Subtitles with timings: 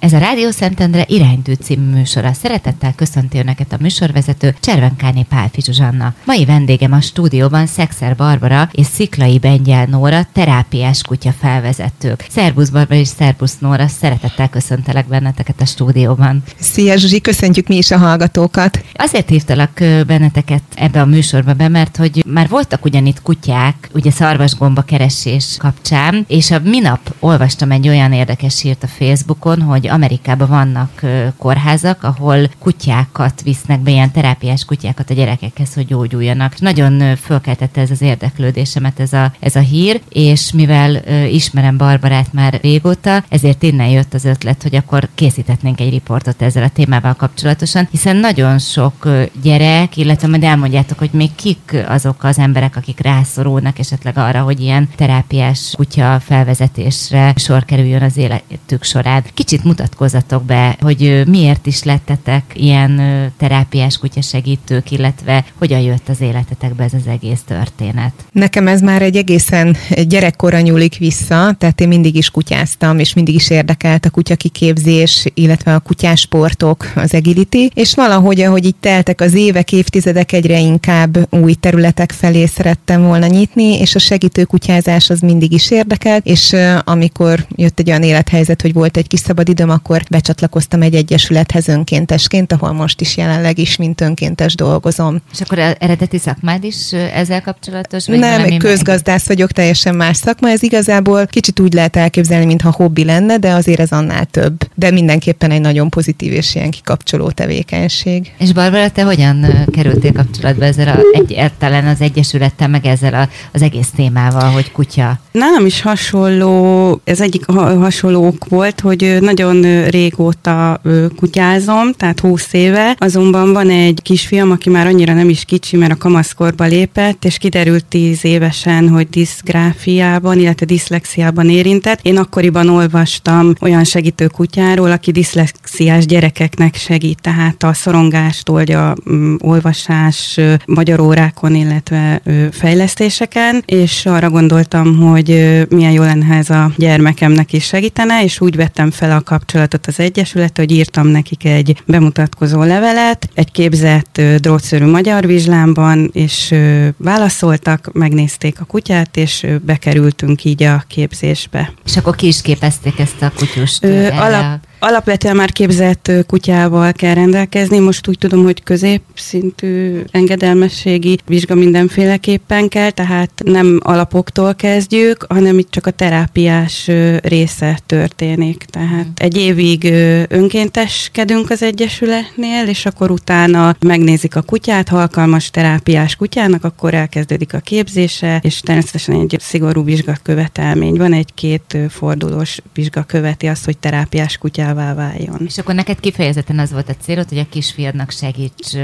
[0.00, 2.32] Ez a Rádió Szentendre iránytű című műsora.
[2.32, 6.14] Szeretettel köszönti Önöket a műsorvezető Cservenkáni Pálfi Zsuzsanna.
[6.24, 12.26] Mai vendégem a stúdióban Szexer Barbara és Sziklai Bengyel Nóra, terápiás kutya felvezetők.
[12.30, 16.42] Szerbusz Barbara és Szerbusz Nóra, szeretettel köszöntelek benneteket a stúdióban.
[16.58, 18.84] Szia Zsuzsi, köszöntjük mi is a hallgatókat.
[18.94, 19.70] Azért hívtalak
[20.06, 26.24] benneteket ebbe a műsorba be, mert hogy már voltak ugyanitt kutyák, ugye szarvasgomba keresés kapcsán,
[26.28, 31.00] és a minap olvastam egy olyan érdekes hírt a Facebookon, hogy Amerikában vannak
[31.38, 36.60] kórházak, ahol kutyákat visznek be, ilyen terápiás kutyákat a gyerekekhez, hogy gyógyuljanak.
[36.60, 40.94] Nagyon fölkeltette ez az érdeklődésemet ez a, ez a hír, és mivel
[41.26, 46.62] ismerem Barbarát már régóta, ezért innen jött az ötlet, hogy akkor készítetnénk egy riportot ezzel
[46.62, 49.08] a témával kapcsolatosan, hiszen nagyon sok
[49.42, 54.60] gyerek, illetve majd elmondjátok, hogy még kik azok az emberek, akik rászorulnak esetleg arra, hogy
[54.60, 59.24] ilyen terápiás kutya felvezetésre sor kerüljön az életük során.
[59.34, 63.00] Kicsit mutatkozatok be, hogy miért is lettetek ilyen
[63.36, 68.12] terápiás kutyasegítők, illetve hogyan jött az életetekbe ez az egész történet?
[68.32, 69.76] Nekem ez már egy egészen
[70.08, 75.74] gyerekkora nyúlik vissza, tehát én mindig is kutyáztam, és mindig is érdekelt a kutyakiképzés, illetve
[75.74, 81.54] a kutyásportok, az agility, és valahogy, ahogy így teltek az évek, évtizedek, egyre inkább új
[81.54, 87.46] területek felé szerettem volna nyitni, és a segítő kutyázás az mindig is érdekelt, és amikor
[87.56, 92.52] jött egy olyan élethelyzet, hogy volt egy kis szabad időm, akkor becsatlakoztam egy egyesülethez önkéntesként,
[92.52, 95.20] ahol most is jelenleg is, mint önkéntes dolgozom.
[95.32, 98.06] És akkor eredeti szakmád is ezzel kapcsolatos?
[98.06, 99.36] Vagy Nem, közgazdász meg...
[99.36, 100.48] vagyok, teljesen más szakma.
[100.48, 104.68] Ez igazából kicsit úgy lehet elképzelni, mintha hobbi lenne, de azért ez annál több.
[104.74, 108.32] De mindenképpen egy nagyon pozitív és ilyen kikapcsoló tevékenység.
[108.38, 113.62] És Barbara, te hogyan kerültél kapcsolatba ezzel a, egyáltalán az Egyesülettel, meg ezzel a, az
[113.62, 115.20] egész témával, hogy kutya?
[115.32, 120.80] Nálam is hasonló, ez egyik hasonló ok volt, hogy nagyon régóta
[121.16, 125.92] kutyázom, tehát 20 éve, azonban van egy kisfiam, aki már annyira nem is kicsi, mert
[125.92, 131.98] a kamaszkorba lépett, és kiderült 10 évesen, hogy diszgráfiában, illetve diszlexiában érintett.
[132.02, 139.34] Én akkoriban olvastam olyan segítő kutyáról, aki diszlexiás gyerekeknek segít, tehát a szorongást oldja mm,
[139.38, 142.22] olvasás, magyar órákon, illetve
[142.52, 145.28] fejlesztéseken, és arra gondoltam, hogy
[145.68, 149.49] milyen jó lenne, ez a gyermekemnek is segítene, és úgy vettem fel a kapcsolatot
[149.86, 156.54] az Egyesület, hogy írtam nekik egy bemutatkozó levelet, egy képzett drótszörű magyar vizslámban, és
[156.96, 161.72] válaszoltak, megnézték a kutyát, és bekerültünk így a képzésbe.
[161.84, 163.84] És akkor ki is képezték ezt a kutyust?
[163.84, 171.54] Ö, alap, Alapvetően már képzett kutyával kell rendelkezni, most úgy tudom, hogy középszintű engedelmességi vizsga
[171.54, 176.90] mindenféleképpen kell, tehát nem alapoktól kezdjük, hanem itt csak a terápiás
[177.22, 178.64] része történik.
[178.64, 179.84] Tehát egy évig
[180.28, 187.54] önkénteskedünk az Egyesületnél, és akkor utána megnézik a kutyát, ha alkalmas terápiás kutyának, akkor elkezdődik
[187.54, 194.38] a képzése, és természetesen egy szigorú vizsgakövetelmény van, egy-két fordulós vizsga követi azt, hogy terápiás
[194.38, 195.40] kutyával kutyává váljon.
[195.46, 198.74] És akkor neked kifejezetten az volt a célod, hogy a kisfiadnak segíts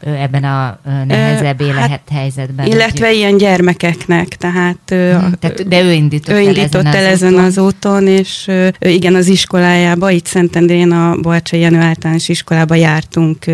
[0.00, 2.66] ebben a nehezebb hát, élethelyzetben.
[2.66, 3.16] Illetve hogy...
[3.16, 7.44] ilyen gyermekeknek, tehát, hmm, tehát de ő indított, ő indított el, ezen, az, úton.
[7.44, 13.44] az úton, és igen, az iskolájába, itt Szentendrén a Balcsai Jenő általános iskolába jártunk,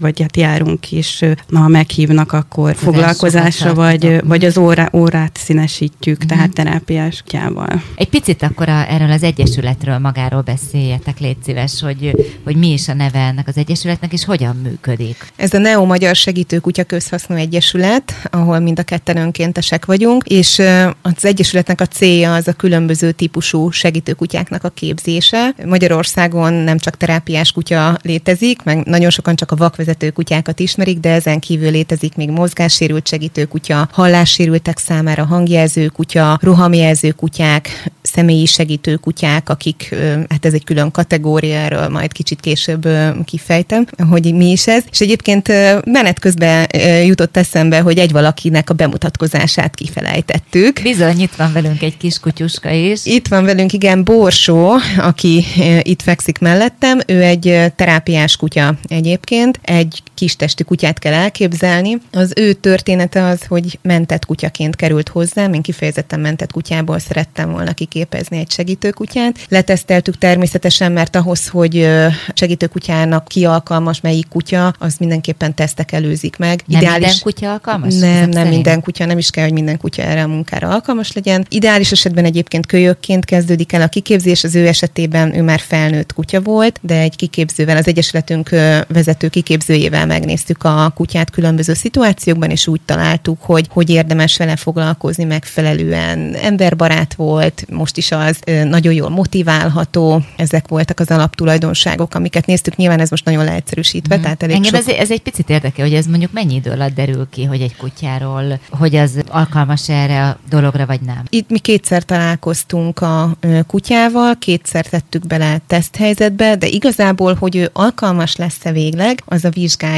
[0.00, 6.18] vagy hát járunk is, ha meghívnak, akkor az foglalkozásra, vagy, vagy az órá, órát színesítjük,
[6.18, 6.28] hmm.
[6.28, 7.82] tehát terápiás kutyával.
[7.94, 12.14] Egy picit akkor a, erről az egyesületről magáról beszéljetek, légy szíves, hogy,
[12.44, 15.32] hogy mi is a neve ennek az egyesületnek, és hogyan működik.
[15.36, 20.62] Ez a Neo Magyar Segítőkutya Közhasznú Egyesület, ahol mind a ketten önkéntesek vagyunk, és
[21.02, 25.54] az egyesületnek a célja az a különböző típusú segítőkutyáknak a képzése.
[25.64, 31.12] Magyarországon nem csak terápiás kutya létezik, meg nagyon sokan csak a vakvezető kutyákat ismerik, de
[31.12, 39.48] ezen kívül létezik még mozgássérült segítőkutya, hallássérültek számára hangjelző kutya, rohamjelző kutyák, személyi segítő kutyák,
[39.48, 39.94] akik,
[40.28, 42.88] hát ez egy külön kategória, erről majd kicsit később
[43.24, 44.84] kifejtem, hogy mi is ez.
[44.90, 45.48] És egyébként
[45.84, 46.66] menet közben
[47.04, 50.80] jutott eszembe, hogy egy valakinek a bemutatkozását kifelejtettük.
[50.82, 53.06] Bizony, itt van velünk egy kis kutyuska is.
[53.06, 55.44] Itt van velünk, igen, Borsó, aki
[55.82, 57.00] itt fekszik mellettem.
[57.06, 59.60] Ő egy terápiás kutya egyébként.
[59.62, 61.98] Egy kistestű kutyát kell elképzelni.
[62.12, 67.72] Az ő története az, hogy mentett kutyaként került hozzám, én kifejezetten mentett kutyából szerettem volna
[67.72, 69.36] kiképezni egy segítőkutyát.
[69.48, 71.88] Leteszteltük természetesen, mert ahhoz, hogy
[72.34, 76.62] segítőkutyának ki alkalmas melyik kutya, az mindenképpen tesztek előzik meg.
[76.66, 77.06] Nem Ideális...
[77.06, 77.94] minden kutya alkalmas?
[77.94, 78.54] Nem, nem szerint?
[78.54, 81.46] minden kutya, nem is kell, hogy minden kutya erre a munkára alkalmas legyen.
[81.48, 86.40] Ideális esetben egyébként kölyökként kezdődik el a kiképzés, az ő esetében ő már felnőtt kutya
[86.40, 88.48] volt, de egy kiképzővel, az Egyesületünk
[88.88, 95.24] vezető kiképzőjével megnéztük a kutyát különböző szituációkban, és úgy találtuk, hogy hogy érdemes vele foglalkozni
[95.24, 96.34] megfelelően.
[96.34, 102.76] Emberbarát volt, most is az nagyon jól motiválható, ezek voltak az alaptulajdonságok, amiket néztük.
[102.76, 104.22] Nyilván ez most nagyon leegyszerűsítve, mm.
[104.22, 104.88] tehát elég Engem sok...
[104.88, 107.76] ez, ez egy picit érdekel, hogy ez mondjuk mennyi idő alatt derül ki, hogy egy
[107.76, 111.22] kutyáról, hogy az alkalmas erre a dologra, vagy nem?
[111.28, 113.36] Itt mi kétszer találkoztunk a
[113.66, 119.50] kutyával, kétszer tettük bele teszthelyzetbe, de igazából, hogy ő alkalmas lesz-e végleg, az a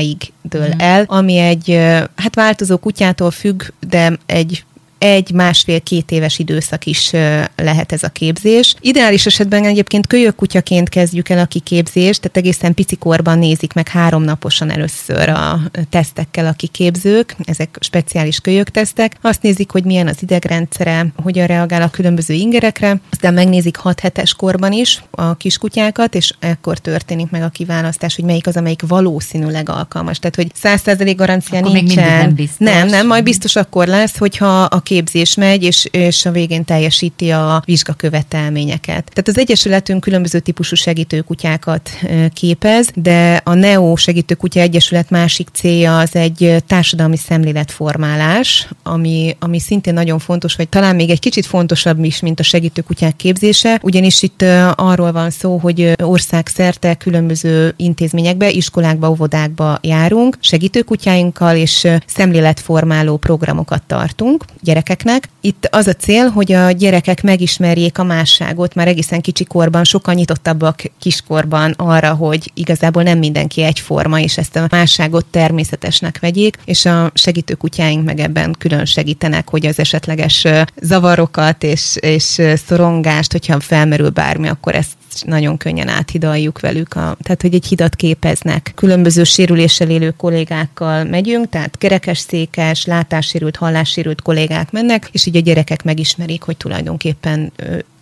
[0.03, 0.79] vizsgáig dől mm.
[0.79, 1.75] el, ami egy,
[2.17, 4.65] hát változó kutyától függ, de egy
[5.03, 7.11] egy, másfél, két éves időszak is
[7.57, 8.75] lehet ez a képzés.
[8.81, 14.71] Ideális esetben egyébként kölyökkutyaként kezdjük el a kiképzést, tehát egészen picikorban nézik meg három naposan
[14.71, 15.61] először a
[15.91, 19.17] tesztekkel a kiképzők, ezek speciális kölyöktesztek.
[19.21, 24.35] Azt nézik, hogy milyen az idegrendszere, hogyan reagál a különböző ingerekre, aztán megnézik 6 hetes
[24.35, 29.69] korban is a kiskutyákat, és ekkor történik meg a kiválasztás, hogy melyik az, amelyik valószínűleg
[29.69, 30.19] alkalmas.
[30.19, 32.19] Tehát, hogy 100% garancia akkor nincsen.
[32.19, 32.67] nem, biztos.
[32.67, 37.31] nem, nem, majd biztos akkor lesz, hogyha a képzés megy, és, és a végén teljesíti
[37.31, 39.11] a vizsgakövetelményeket.
[39.13, 41.91] Tehát az Egyesületünk különböző típusú segítőkutyákat
[42.33, 49.95] képez, de a NEO Segítőkutya Egyesület másik célja az egy társadalmi szemléletformálás, ami, ami szintén
[49.95, 54.43] nagyon fontos, vagy talán még egy kicsit fontosabb is, mint a segítőkutyák képzése, ugyanis itt
[54.75, 64.45] arról van szó, hogy országszerte különböző intézményekbe, iskolákba, óvodákba járunk, segítőkutyáinkkal, és szemléletformáló programokat tartunk
[64.83, 65.29] gyerekeknek.
[65.41, 70.15] Itt az a cél, hogy a gyerekek megismerjék a másságot, már egészen kicsi korban, sokkal
[70.15, 76.85] nyitottabbak kiskorban arra, hogy igazából nem mindenki egyforma, és ezt a másságot természetesnek vegyék, és
[76.85, 80.47] a segítőkutyáink meg ebben külön segítenek, hogy az esetleges
[80.81, 87.43] zavarokat és, és szorongást, hogyha felmerül bármi, akkor ezt nagyon könnyen áthidaljuk velük, a, tehát
[87.43, 88.73] hogy egy hidat képeznek.
[88.75, 95.85] Különböző sérüléssel élő kollégákkal megyünk, tehát kerekesszékes, látássérült, hallássérült kollégák mennek, és így a gyerekek
[95.85, 97.53] megismerik, hogy tulajdonképpen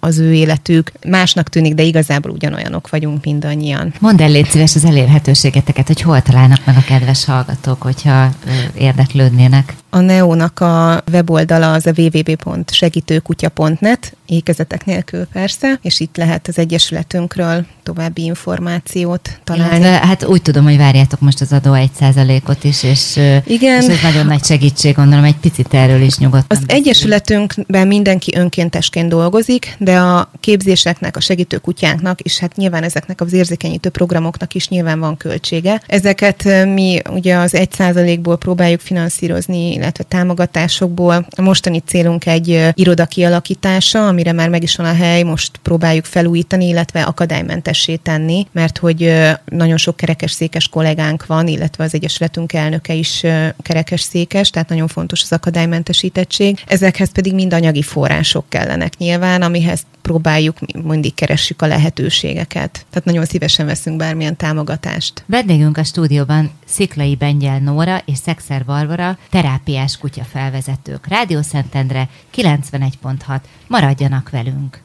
[0.00, 3.94] az ő életük másnak tűnik, de igazából ugyanolyanok vagyunk mindannyian.
[4.00, 8.28] Mondd el, légy szíves az elérhetőségeteket, hogy hol találnak meg a kedves hallgatók, hogyha
[8.74, 9.74] érdeklődnének.
[9.90, 17.66] A Neónak a weboldala az a www.segítőkutya.net, ékezetek nélkül persze, és itt lehet az Egyesületünkről
[17.82, 19.76] további információt találni.
[19.76, 23.82] Illetve, hát úgy tudom, hogy várjátok most az adó egy százalékot is, és, Igen.
[23.82, 26.46] és ez nagyon nagy segítség, gondolom, egy picit erről is nyugodtan.
[26.48, 26.82] Az beszél.
[26.82, 33.32] Egyesületünkben mindenki önkéntesként dolgozik, de a képzéseknek, a segítő kutyánknak, és hát nyilván ezeknek az
[33.32, 35.82] érzékenyítő programoknak is nyilván van költsége.
[35.86, 36.44] Ezeket
[36.74, 41.26] mi ugye az egy százalékból próbáljuk finanszírozni, illetve támogatásokból.
[41.36, 46.04] A mostani célunk egy iroda kialakítása, amire már meg is van a hely, most próbáljuk
[46.04, 49.12] felújítani, illetve akadálymentes tenni, mert hogy
[49.44, 53.24] nagyon sok kerekes székes kollégánk van, illetve az Egyesületünk elnöke is
[53.62, 56.62] kerekes székes, tehát nagyon fontos az akadálymentesítettség.
[56.66, 62.86] Ezekhez pedig mind anyagi források kellenek nyilván, amihez próbáljuk, mindig keressük a lehetőségeket.
[62.90, 65.22] Tehát nagyon szívesen veszünk bármilyen támogatást.
[65.26, 71.06] Vendégünk a stúdióban Sziklai Bengyel Nóra és Szexer Barbara, terápiás kutya felvezetők.
[71.06, 73.40] Rádió Szentendre 91.6.
[73.66, 74.80] Maradjanak velünk!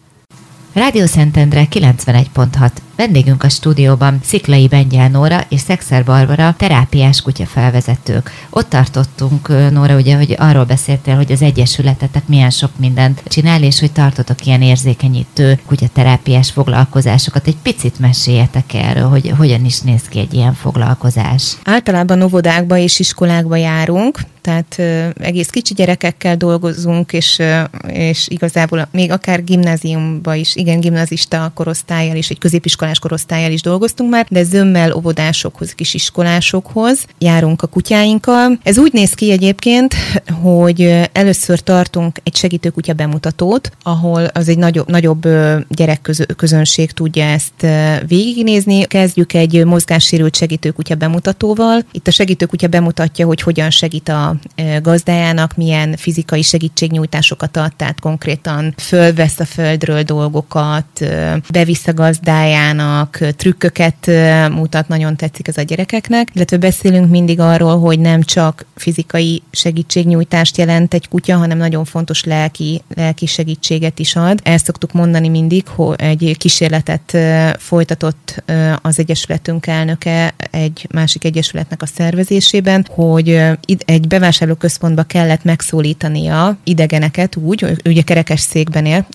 [0.73, 2.71] Rádió Szentendre 91.6.
[2.95, 8.31] Vendégünk a stúdióban Sziklai Bengyel Nóra és Szexer Barbara, terápiás kutyafelvezetők.
[8.49, 13.79] Ott tartottunk, Nóra, ugye, hogy arról beszéltél, hogy az Egyesületetek milyen sok mindent csinál, és
[13.79, 17.47] hogy tartotok ilyen érzékenyítő kutyaterápiás foglalkozásokat.
[17.47, 21.57] Egy picit meséljetek erről, hogy hogyan is néz ki egy ilyen foglalkozás.
[21.63, 24.81] Általában óvodákba és iskolákba járunk, tehát
[25.19, 27.41] egész kicsi gyerekekkel dolgozunk, és,
[27.87, 32.37] és igazából még akár gimnáziumba is, igen, gimnazista korosztályjal és egy
[32.85, 38.59] középiskolás korosztályjal is dolgoztunk már, de zömmel óvodásokhoz, kisiskolásokhoz járunk a kutyáinkkal.
[38.63, 39.95] Ez úgy néz ki egyébként,
[40.41, 45.27] hogy először tartunk egy segítőkutya bemutatót, ahol az egy nagyobb, nagyobb
[45.69, 47.67] gyerekközönség tudja ezt
[48.07, 48.83] végignézni.
[48.83, 51.85] Kezdjük egy mozgássérült segítőkutya bemutatóval.
[51.91, 54.35] Itt a segítőkutya bemutatja, hogy hogyan segít a
[54.81, 61.05] gazdájának milyen fizikai segítségnyújtásokat ad, tehát konkrétan fölvesz a földről dolgokat,
[61.51, 64.09] bevisz a gazdájának, kutyának, trükköket
[64.51, 70.57] mutat, nagyon tetszik ez a gyerekeknek, illetve beszélünk mindig arról, hogy nem csak fizikai segítségnyújtást
[70.57, 74.39] jelent egy kutya, hanem nagyon fontos lelki, lelki segítséget is ad.
[74.43, 77.17] Ezt szoktuk mondani mindig, hogy egy kísérletet
[77.59, 78.43] folytatott
[78.81, 83.41] az Egyesületünk elnöke egy másik egyesületnek a szervezésében, hogy
[83.85, 89.07] egy bevásárlóközpontba kellett megszólítania idegeneket úgy, ugye kerekes székben él,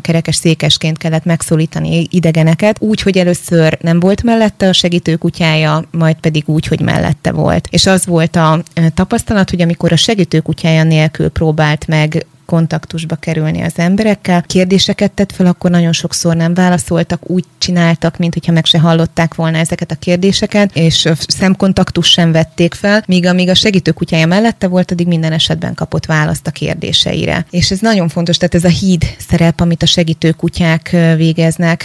[0.00, 6.42] kerekes székesként kellett megszólítani idegeneket, úgy, hogy először nem volt mellette a segítőkutyája, majd pedig
[6.46, 7.68] úgy, hogy mellette volt.
[7.70, 8.62] És az volt a
[8.94, 14.42] tapasztalat, hogy amikor a segítőkutyája nélkül próbált meg kontaktusba kerülni az emberekkel.
[14.42, 19.34] Kérdéseket tett fel, akkor nagyon sokszor nem válaszoltak, úgy csináltak, mint hogyha meg se hallották
[19.34, 24.90] volna ezeket a kérdéseket, és szemkontaktus sem vették fel, míg amíg a segítőkutyája mellette volt,
[24.90, 27.46] addig minden esetben kapott választ a kérdéseire.
[27.50, 31.84] És ez nagyon fontos, tehát ez a híd szerep, amit a segítőkutyák végeznek,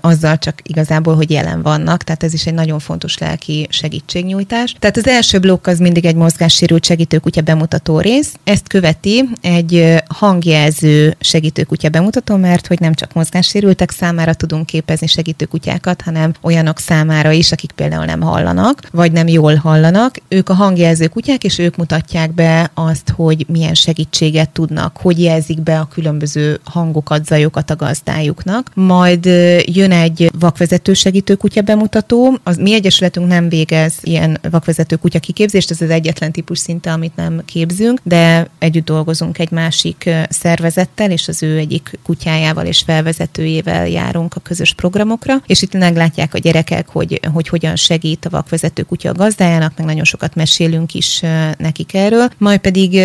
[0.00, 4.76] azzal csak igazából, hogy jelen vannak, tehát ez is egy nagyon fontos lelki segítségnyújtás.
[4.78, 11.16] Tehát az első blokk az mindig egy mozgássérült segítőkutya bemutató rész, ezt követi egy hangjelző
[11.20, 17.52] segítőkutya bemutató, mert hogy nem csak mozgássérültek számára tudunk képezni segítőkutyákat, hanem olyanok számára is,
[17.52, 20.16] akik például nem hallanak, vagy nem jól hallanak.
[20.28, 25.60] Ők a hangjelző kutyák, és ők mutatják be azt, hogy milyen segítséget tudnak, hogy jelzik
[25.60, 28.70] be a különböző hangokat, zajokat a gazdájuknak.
[28.74, 29.24] Majd
[29.64, 32.38] jön egy vakvezető segítőkutya bemutató.
[32.42, 37.16] Az mi egyesületünk nem végez ilyen vakvezető kutya kiképzést, ez az egyetlen típus szinte, amit
[37.16, 42.82] nem képzünk, de együtt dolgozunk egy másik másik szervezettel, és az ő egyik kutyájával és
[42.86, 48.30] felvezetőjével járunk a közös programokra, és itt meglátják a gyerekek, hogy, hogy hogyan segít a
[48.30, 51.22] vakvezető kutya a gazdájának, meg nagyon sokat mesélünk is
[51.58, 52.28] nekik erről.
[52.38, 53.00] Majd pedig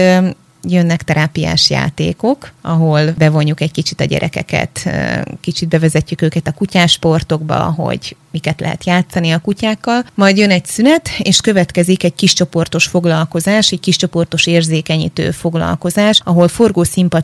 [0.67, 4.89] jönnek terápiás játékok, ahol bevonjuk egy kicsit a gyerekeket,
[5.41, 10.03] kicsit bevezetjük őket a kutyásportokba, hogy miket lehet játszani a kutyákkal.
[10.15, 16.49] Majd jön egy szünet, és következik egy kiscsoportos foglalkozás, egy kiscsoportos érzékenyítő foglalkozás, ahol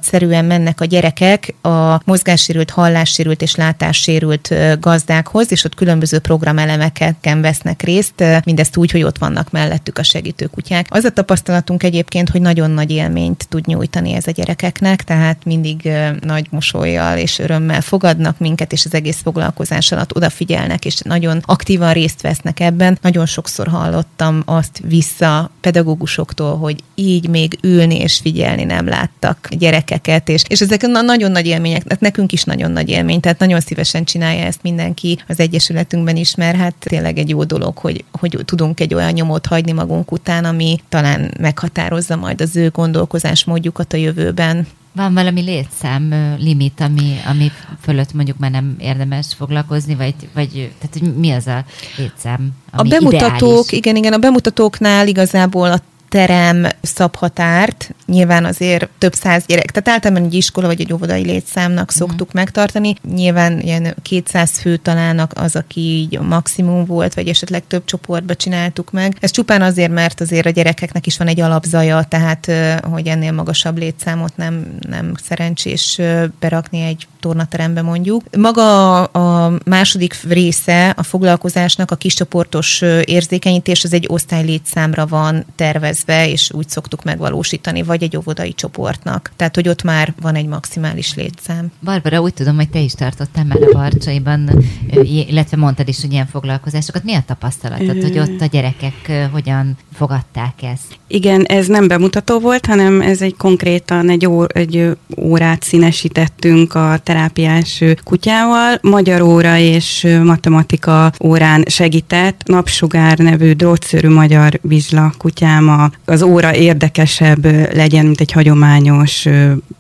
[0.02, 7.82] szerűen mennek a gyerekek a mozgássérült, hallássérült és látássérült gazdákhoz, és ott különböző programelemeken vesznek
[7.82, 10.88] részt, mindezt úgy, hogy ott vannak mellettük a segítő kutyák.
[10.90, 12.92] Az a tapasztalatunk egyébként, hogy nagyon nagy
[13.28, 15.90] élményt tud nyújtani ez a gyerekeknek, tehát mindig
[16.22, 21.94] nagy mosolyjal és örömmel fogadnak minket, és az egész foglalkozás alatt odafigyelnek, és nagyon aktívan
[21.94, 22.98] részt vesznek ebben.
[23.02, 30.30] Nagyon sokszor hallottam azt vissza pedagógusoktól, hogy így még ülni és figyelni nem láttak gyerekeket,
[30.30, 34.04] és, és ezek nagyon nagy élmények, tehát nekünk is nagyon nagy élmény, tehát nagyon szívesen
[34.04, 38.80] csinálja ezt mindenki az Egyesületünkben is, mert hát tényleg egy jó dolog, hogy, hogy tudunk
[38.80, 42.70] egy olyan nyomot hagyni magunk után, ami talán meghatározza majd az ő
[43.18, 44.68] gondolkozásmódjukat a jövőben.
[44.96, 50.98] Van valami létszám limit, ami, ami fölött mondjuk már nem érdemes foglalkozni, vagy, vagy tehát
[51.00, 51.66] hogy mi az a
[51.98, 52.50] létszám?
[52.72, 53.72] Ami a bemutatók, ideális?
[53.72, 55.80] igen, igen, a bemutatóknál igazából a
[56.18, 61.90] terem szabhatárt, nyilván azért több száz gyerek, tehát általában egy iskola vagy egy óvodai létszámnak
[61.90, 61.98] mhm.
[61.98, 62.32] szoktuk mm.
[62.34, 68.36] megtartani, nyilván ilyen 200 fő találnak az, aki így maximum volt, vagy esetleg több csoportba
[68.36, 69.18] csináltuk meg.
[69.20, 72.52] Ez csupán azért, mert azért a gyerekeknek is van egy alapzaja, tehát
[72.92, 76.02] hogy ennél magasabb létszámot nem, nem szerencsés
[76.40, 78.24] berakni egy tornaterembe mondjuk.
[78.38, 86.30] Maga a második része a foglalkozásnak a kiscsoportos érzékenyítés, az egy osztály létszámra van tervezve,
[86.30, 89.32] és úgy szoktuk megvalósítani, vagy egy óvodai csoportnak.
[89.36, 91.72] Tehát, hogy ott már van egy maximális létszám.
[91.80, 94.64] Barbara, úgy tudom, hogy te is tartottál már a Barcsaiban,
[95.04, 97.04] illetve mondtad is, hogy ilyen foglalkozásokat.
[97.04, 100.98] Mi a tapasztalatod, hogy ott a gyerekek hogyan fogadták ezt?
[101.08, 106.98] Igen, ez nem bemutató volt, hanem ez egy konkrétan egy, ó, egy órát színesítettünk a
[107.08, 108.78] terápiás kutyával.
[108.82, 112.42] Magyar óra és matematika órán segített.
[112.46, 117.46] Napsugár nevű drótszörű magyar vizsla kutyám az óra érdekesebb
[117.76, 119.26] legyen, mint egy hagyományos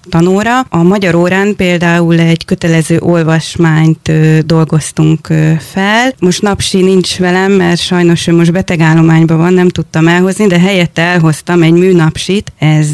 [0.09, 0.59] tanóra.
[0.69, 4.11] A magyar órán például egy kötelező olvasmányt
[4.45, 5.27] dolgoztunk
[5.59, 6.13] fel.
[6.19, 11.01] Most Napsi nincs velem, mert sajnos ő most betegállományban van, nem tudtam elhozni, de helyette
[11.01, 12.51] elhoztam egy műnapsit.
[12.57, 12.87] Ez,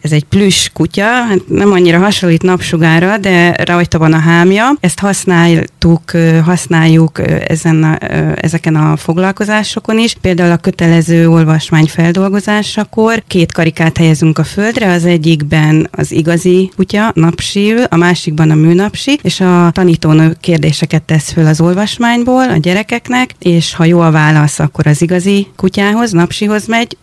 [0.00, 4.72] ez egy plüss kutya, hát nem annyira hasonlít napsugára, de rajta van a hámja.
[4.80, 6.10] Ezt használtuk,
[6.44, 7.98] használjuk ezen a,
[8.40, 10.14] ezeken a foglalkozásokon is.
[10.20, 17.10] Például a kötelező olvasmány feldolgozásakor két karikát helyezünk a földre, az egyikben az igazi kutya,
[17.14, 23.34] napsi a másikban a műnapsi, és a tanítónő kérdéseket tesz föl az olvasmányból a gyerekeknek,
[23.38, 26.96] és ha jó a válasz, akkor az igazi kutyához, napsihoz megy,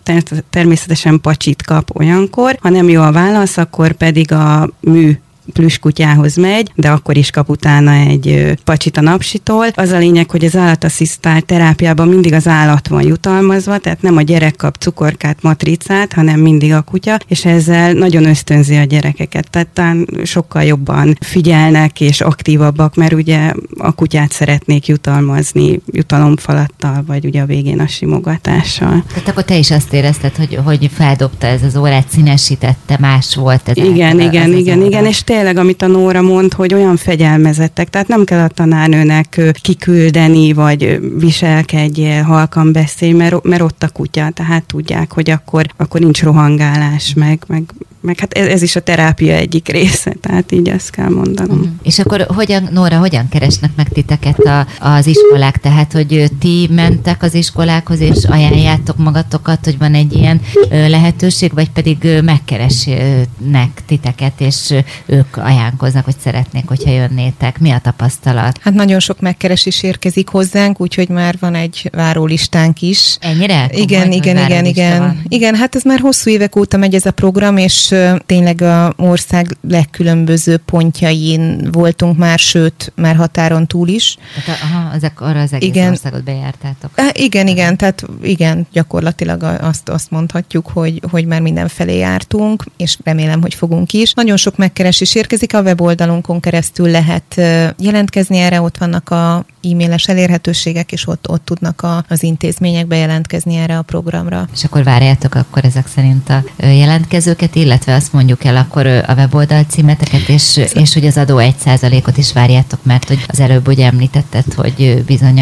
[0.50, 5.18] természetesen pacsit kap olyankor, ha nem jó a válasz, akkor pedig a mű
[5.54, 9.66] plüskutyához megy, de akkor is kap utána egy pacsit a napsitól.
[9.74, 14.22] Az a lényeg, hogy az állatasszisztált terápiában mindig az állat van jutalmazva, tehát nem a
[14.22, 19.50] gyerek kap cukorkát, matricát, hanem mindig a kutya, és ezzel nagyon ösztönzi a gyerekeket.
[19.50, 27.26] Tehát talán sokkal jobban figyelnek és aktívabbak, mert ugye a kutyát szeretnék jutalmazni jutalomfalattal, vagy
[27.26, 29.04] ugye a végén a simogatással.
[29.08, 33.70] Tehát akkor te is azt érezted, hogy, hogy feldobta ez az órát, színesítette, más volt
[33.70, 33.78] ez.
[33.78, 38.24] Igen, igen, igen, igen, és tényleg, amit a Nóra mond, hogy olyan fegyelmezettek, tehát nem
[38.24, 45.13] kell a tanárnőnek kiküldeni, vagy viselkedjél, halkan beszélj, mert, mert ott a kutya, tehát tudják,
[45.13, 47.63] hogy akkor, akkor nincs rohangálás, meg, meg
[48.04, 51.58] meg hát ez, ez is a terápia egyik része, tehát így ezt kell mondanom.
[51.58, 51.76] Mm.
[51.84, 55.58] És akkor hogyan, Nóra, hogyan keresnek meg titeket a, az iskolák?
[55.58, 61.70] Tehát, hogy ti mentek az iskolákhoz, és ajánljátok magatokat, hogy van egy ilyen lehetőség, vagy
[61.70, 64.74] pedig megkeresnek titeket, és
[65.06, 67.60] ők ajánlkoznak, hogy szeretnék, hogyha jönnétek.
[67.60, 68.60] Mi a tapasztalat?
[68.62, 73.18] Hát nagyon sok megkeresés érkezik hozzánk, úgyhogy már van egy várólistánk is.
[73.20, 73.70] Ennyire?
[73.72, 75.00] Igen, igen, igen, igen.
[75.00, 75.22] Van.
[75.28, 77.93] Igen, hát ez már hosszú évek óta megy ez a program, és
[78.26, 84.18] tényleg a ország legkülönböző pontjain voltunk már, sőt, már határon túl is.
[84.46, 85.90] Tehát, aha, ezek arra az egész igen.
[85.90, 86.92] országot bejártátok.
[87.14, 93.42] Igen, igen, tehát igen, gyakorlatilag azt, azt mondhatjuk, hogy, hogy már mindenfelé jártunk, és remélem,
[93.42, 94.14] hogy fogunk is.
[94.14, 97.36] Nagyon sok megkeresés érkezik, a weboldalunkon keresztül lehet
[97.78, 103.55] jelentkezni erre, ott vannak a e-mailes elérhetőségek, és ott, ott tudnak a, az intézmények bejelentkezni
[103.55, 104.48] erre a programra.
[104.53, 109.63] És akkor várjátok akkor ezek szerint a jelentkezőket, illetve azt mondjuk el akkor a weboldal
[109.63, 113.86] címeteket, és, és hogy az adó egy százalékot is várjátok, mert hogy az előbb ugye
[113.86, 115.41] említetted, hogy bizony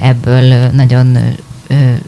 [0.00, 1.18] ebből nagyon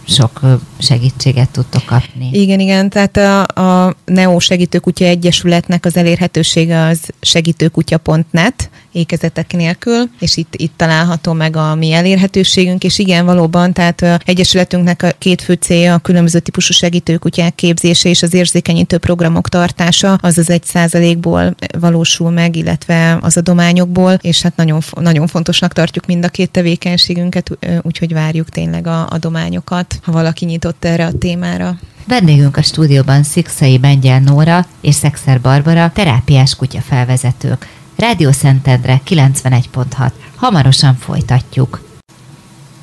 [0.04, 0.40] sok
[0.78, 2.28] segítséget tudtok kapni.
[2.33, 3.42] Igen, igen, tehát a,
[3.87, 11.57] a Neo Segítőkutya Egyesületnek az elérhetősége az segítőkutya.net, ékezetek nélkül, és itt, itt található meg
[11.57, 16.39] a mi elérhetőségünk, és igen, valóban, tehát a Egyesületünknek a két fő célja a különböző
[16.39, 23.19] típusú segítőkutyák képzése és az érzékenyítő programok tartása, az az egy százalékból valósul meg, illetve
[23.21, 28.87] az adományokból, és hát nagyon, nagyon fontosnak tartjuk mind a két tevékenységünket, úgyhogy várjuk tényleg
[28.87, 31.79] a adományokat, ha valaki nyitott erre a témára.
[32.07, 37.69] Vendégünk a stúdióban Szikszai Bengyel Nóra és Szexer Barbara, terápiás kutya felvezetők.
[37.97, 40.11] Rádió Szentendre 91.6.
[40.35, 41.85] Hamarosan folytatjuk.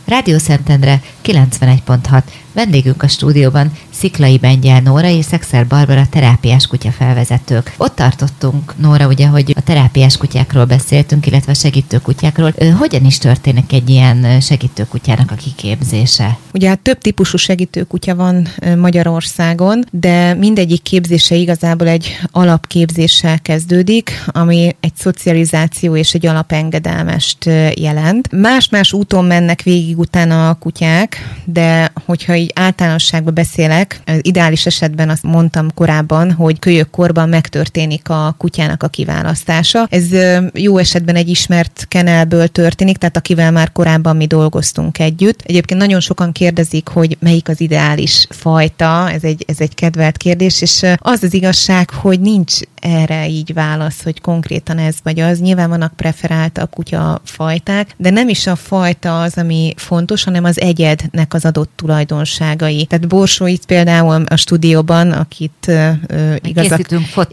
[0.06, 2.24] Rádió Szentendre 91.6.
[2.54, 7.74] Vendégünk a stúdióban Sziklai Bengyel Nóra és Szexer Barbara terápiás kutya felvezetők.
[7.78, 12.54] Ott tartottunk, Nóra, ugye, hogy a terápiás kutyákról beszéltünk, illetve a segítő kutyákról.
[12.78, 16.38] Hogyan is történik egy ilyen segítő kutyának a kiképzése?
[16.54, 24.24] Ugye hát több típusú segítő kutya van Magyarországon, de mindegyik képzése igazából egy alapképzéssel kezdődik,
[24.26, 28.32] ami egy szocializáció és egy alapengedelmest jelent.
[28.32, 35.24] Más-más úton mennek végig utána a kutyák, de hogyha így általánosságban beszélek, ideális esetben azt
[35.24, 39.88] mondtam korábban, hogy kölyök korban megtörténik a kutyának a kiválasztása.
[39.90, 40.06] Ez
[40.54, 45.42] jó esetben egy ismert kenelből történik, tehát akivel már korábban mi dolgoztunk együtt.
[45.46, 50.62] Egyébként nagyon sokan kérdezik, hogy melyik az ideális fajta, ez egy, ez egy kedvelt kérdés,
[50.62, 55.40] és az az igazság, hogy nincs erre így válasz, hogy konkrétan ez vagy az.
[55.40, 60.44] Nyilván vannak preferált a kutya fajták, de nem is a fajta az, ami fontos, hanem
[60.44, 62.86] az egyednek az adott tulajdonságai.
[62.86, 66.78] Tehát Borsó itt például a stúdióban, akit uh, igaz, a,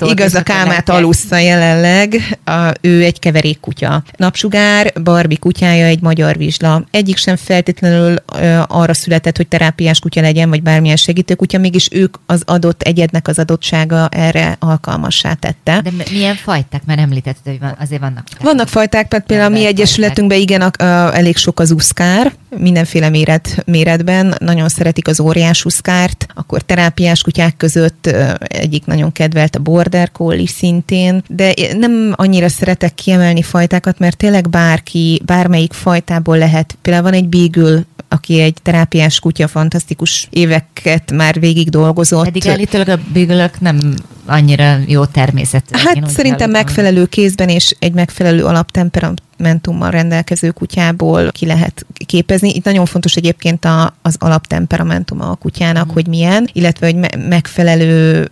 [0.05, 4.03] igaz a kámát alussza jelenleg, a, ő egy keverék kutya.
[4.17, 6.85] Napsugár, Barbi kutyája egy magyar vizsla.
[6.91, 11.89] Egyik sem feltétlenül uh, arra született, hogy terápiás kutya legyen, vagy bármilyen segítő kutya, mégis
[11.93, 15.81] ők az adott egyednek az adottsága erre alkalmassá tette.
[15.81, 16.83] De milyen fajták?
[16.87, 18.25] Mert említetted, hogy van, azért vannak.
[18.41, 23.09] Vannak fajták, tehát például a mi egyesületünkben igen, a, a, elég sok az uszkár, mindenféle
[23.09, 24.35] méret, méretben.
[24.39, 28.07] Nagyon szeretik az óriás uszkárt, akkor terápiás kutyák között
[28.39, 34.49] egyik nagyon kedvelt a border collie szintén, de nem annyira szeretek kiemelni fajtákat, mert tényleg
[34.49, 36.79] bárki, bármelyik fajtából lehet.
[36.83, 42.25] Például van egy beagle aki egy terápiás kutya, fantasztikus éveket már végig dolgozott.
[42.25, 43.95] Pedig állítólag a beagle nem
[44.29, 45.79] annyira jó természetű.
[45.79, 52.49] Hát szerintem megfelelő kézben és egy megfelelő alaptemperament temperamentummal rendelkező kutyából ki lehet képezni.
[52.55, 55.93] Itt nagyon fontos egyébként a, az alaptemperamentuma a kutyának, mm.
[55.93, 58.31] hogy milyen, illetve hogy me- megfelelő,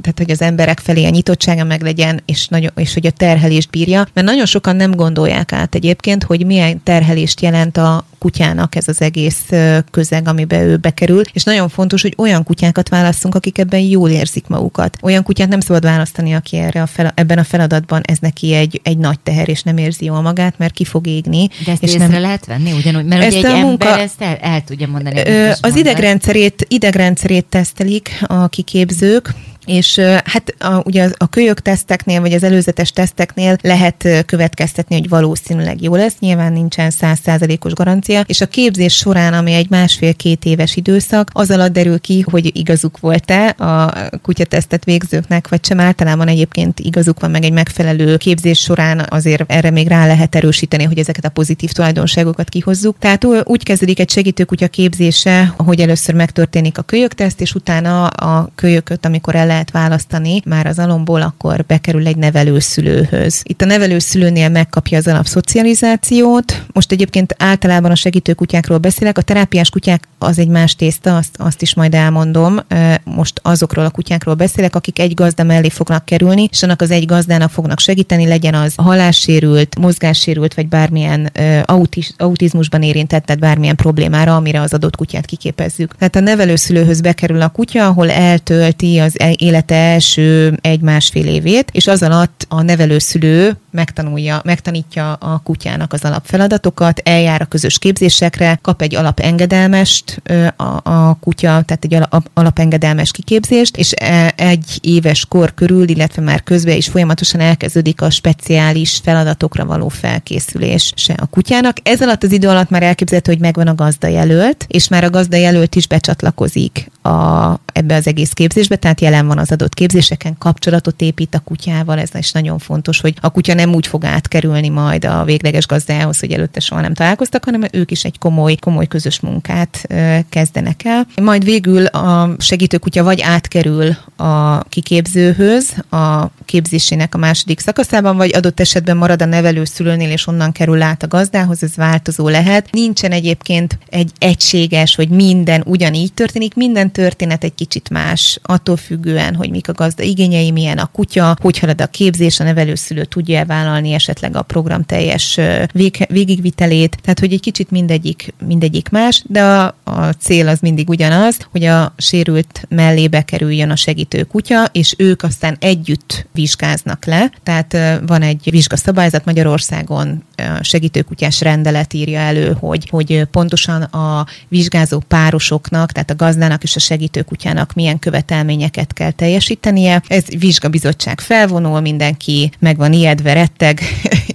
[0.00, 3.70] tehát hogy az emberek felé a nyitottsága meg legyen, és, nagyon, és hogy a terhelést
[3.70, 8.88] bírja, mert nagyon sokan nem gondolják át egyébként, hogy milyen terhelést jelent a kutyának ez
[8.88, 9.50] az egész
[9.90, 14.46] közeg, amiben ő bekerül, és nagyon fontos, hogy olyan kutyákat választunk, akik ebben jól érzik
[14.46, 14.98] magukat.
[15.02, 18.80] Olyan kutyát nem szabad választani, aki erre a fel, ebben a feladatban ez neki egy,
[18.82, 21.48] egy nagy teher, és nem érzi jól magát, mert ki fog égni.
[21.64, 22.20] De ezt és észre nem...
[22.20, 25.20] lehet venni ugyanúgy, mert ezt ugye egy a munka, ember ezt el, el tudja mondani.
[25.26, 29.34] Ö, az idegrendszerét, idegrendszerét tesztelik a kiképzők,
[29.66, 35.82] és hát a, ugye a, kölyök teszteknél, vagy az előzetes teszteknél lehet következtetni, hogy valószínűleg
[35.82, 41.30] jó lesz, nyilván nincsen százszázalékos garancia, és a képzés során, ami egy másfél-két éves időszak,
[41.32, 45.80] az alatt derül ki, hogy igazuk volt-e a kutyatesztet végzőknek, vagy sem.
[45.80, 50.84] Általában egyébként igazuk van meg egy megfelelő képzés során, azért erre még rá lehet erősíteni,
[50.84, 52.98] hogy ezeket a pozitív tulajdonságokat kihozzuk.
[52.98, 59.06] Tehát úgy kezdődik egy segítőkutya képzése, hogy először megtörténik a kölyökteszt, és utána a kölyököt,
[59.06, 63.40] amikor el lehet választani már az alomból, akkor bekerül egy nevelőszülőhöz.
[63.42, 66.62] Itt a nevelőszülőnél megkapja az alapszocializációt.
[66.72, 71.62] Most egyébként általában a segítőkutyákról beszélek, a terápiás kutyák az egy más tészta, azt, azt
[71.62, 72.58] is majd elmondom.
[73.04, 77.06] Most azokról a kutyákról beszélek, akik egy gazda mellé fognak kerülni, és annak az egy
[77.06, 81.32] gazdának fognak segíteni, legyen az hallássérült, mozgássérült, vagy bármilyen
[81.64, 85.94] autiz, autizmusban érintett, tehát bármilyen problémára, amire az adott kutyát kiképezzük.
[85.98, 91.86] Tehát a nevelőszülőhöz bekerül a kutya, ahol eltölti az e- élete első egy-másfél évét, és
[91.86, 98.82] az alatt a nevelőszülő megtanulja, megtanítja a kutyának az alapfeladatokat, eljár a közös képzésekre, kap
[98.82, 100.22] egy alapengedálmest
[100.56, 101.98] a, a kutya, tehát egy
[102.34, 108.10] alapengedelmes kiképzést, és e, egy éves kor körül, illetve már közben is folyamatosan elkezdődik a
[108.10, 111.76] speciális feladatokra való felkészülés se a kutyának.
[111.82, 115.10] Ez alatt az idő alatt már elképzelhető, hogy megvan a gazda jelölt, és már a
[115.10, 120.38] gazda jelölt is becsatlakozik a, ebbe az egész képzésbe, tehát jelen van az adott képzéseken,
[120.38, 124.68] kapcsolatot épít a kutyával, ez is nagyon fontos, hogy a kutya nem úgy fog átkerülni
[124.68, 128.86] majd a végleges gazdához, hogy előtte soha nem találkoztak, hanem ők is egy komoly, komoly
[128.86, 129.86] közös munkát
[130.28, 131.06] kezdenek el.
[131.22, 138.60] Majd végül a segítőkutya vagy átkerül a kiképzőhöz, a képzésének a második szakaszában, vagy adott
[138.60, 142.68] esetben marad a nevelőszülőnél, és onnan kerül át a gazdához, ez változó lehet.
[142.70, 149.34] Nincsen egyébként egy egységes, hogy minden ugyanígy történik, minden történet egy kicsit más, attól függően,
[149.34, 153.44] hogy mik a gazda igényei, milyen a kutya, hogy halad a képzés, a nevelőszülő tudja
[153.44, 155.40] vállalni esetleg a program teljes
[155.72, 160.88] vég, végigvitelét, tehát hogy egy kicsit mindegyik, mindegyik más, de a, a cél az mindig
[160.88, 167.32] ugyanaz, hogy a sérült mellé bekerüljön a segítő kutya, és ők aztán együtt vizsgáznak le,
[167.42, 170.24] tehát van egy vizsgaszabályzat Magyarországon
[170.60, 176.80] segítőkutyás rendelet írja elő, hogy, hogy pontosan a vizsgázó párosoknak, tehát a gazdának és a
[176.80, 180.02] segítőkutyának milyen követelményeket kell teljesítenie.
[180.06, 183.80] Ez vizsgabizottság felvonul, mindenki meg van ijedve, retteg,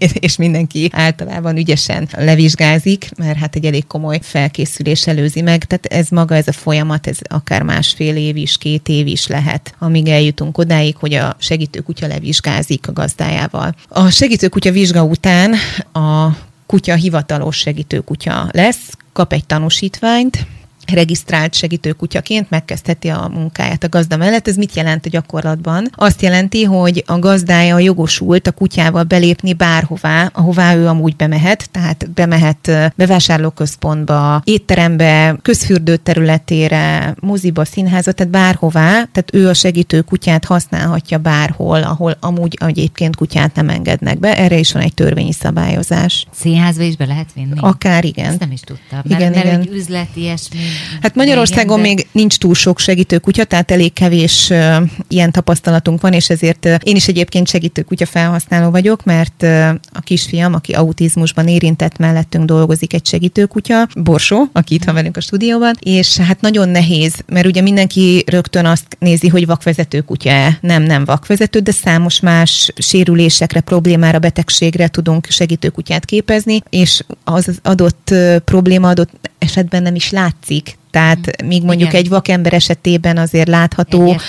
[0.20, 5.66] és mindenki általában ügyesen levizsgázik, mert hát egy elég komoly felkészülés előzi meg.
[5.66, 9.76] Tehát ez maga, ez a folyamat, ez akár másfél év is, két év is lehet,
[9.80, 13.76] amíg eljutunk odáig, hogy a segítőkutya levizsgázik a gazdájával.
[13.88, 15.54] A segítőkutya vizsga után
[15.94, 20.46] a kutya hivatalos segítőkutya lesz, kap egy tanúsítványt,
[20.94, 24.48] regisztrált segítőkutyaként megkezdheti a munkáját a gazda mellett.
[24.48, 25.89] Ez mit jelent a gyakorlatban?
[25.96, 32.10] Azt jelenti, hogy a gazdája jogosult a kutyával belépni bárhová, ahová ő amúgy bemehet, tehát
[32.13, 41.17] bemehet bevásárlóközpontba, étterembe, közfürdő területére, moziba, színházat, tehát bárhová, tehát ő a segítő kutyát használhatja
[41.17, 44.38] bárhol, ahol amúgy egyébként kutyát nem engednek be.
[44.38, 46.26] Erre is van egy törvényi szabályozás.
[46.32, 47.54] Színházba is be lehet vinni?
[47.60, 48.26] Akár igen.
[48.26, 49.02] Ezt nem is tudtam.
[49.04, 49.58] Igen, mert, igen.
[49.58, 50.60] Mert üzleti ilyesmi
[51.02, 52.02] Hát Magyarországon igen, de...
[52.02, 54.76] még nincs túl sok segítő kutya, tehát elég kevés uh,
[55.08, 59.70] ilyen tapasztalatunk van, és ezért uh, én is egyébként segítő kutya felhasználó vagyok, mert uh,
[59.92, 65.18] a kisfiam, aki autizmusban érintett mellettünk dolgozik egy segítő kutya, Borsó, aki itt van velünk
[65.18, 70.30] a stúdióban, és hát nagyon nehéz, mert ugye mindenki rögtön azt nézi, hogy vakvezető kutya
[70.62, 78.14] Nem, nem vakvezető, de számos más sérülésekre, problémára, betegségre tudunk segítőkutyát képezni, és az adott
[78.46, 80.61] probléma adott esetben nem is látszik.
[80.62, 80.81] week.
[80.92, 82.02] Tehát míg mondjuk Igen.
[82.02, 84.20] egy vakember esetében azért látható, van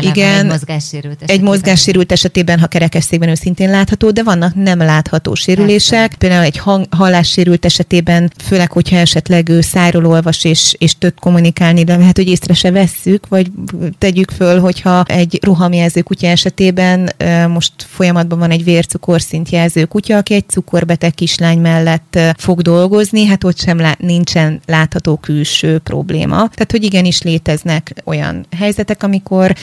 [0.00, 1.48] igen, egy mozgássérült egy esetében.
[1.48, 5.98] mozgássérült esetében, ha kerekesszékben ő szintén látható, de vannak nem látható sérülések.
[5.98, 6.16] Persze.
[6.18, 11.84] Például egy hang, hallássérült esetében, főleg, hogyha esetleg ő szájról olvas és, és tud kommunikálni,
[11.84, 13.50] de lehet, hogy észre se vesszük, vagy
[13.98, 17.12] tegyük föl, hogyha egy rohamjelző kutya esetében
[17.48, 23.44] most folyamatban van egy vércukorszint jelző kutya, aki egy cukorbeteg kislány mellett fog dolgozni, hát
[23.44, 25.78] ott sem lá- nincsen látható külső
[26.10, 26.36] probléma.
[26.36, 29.54] Tehát, hogy igenis léteznek olyan helyzetek, amikor,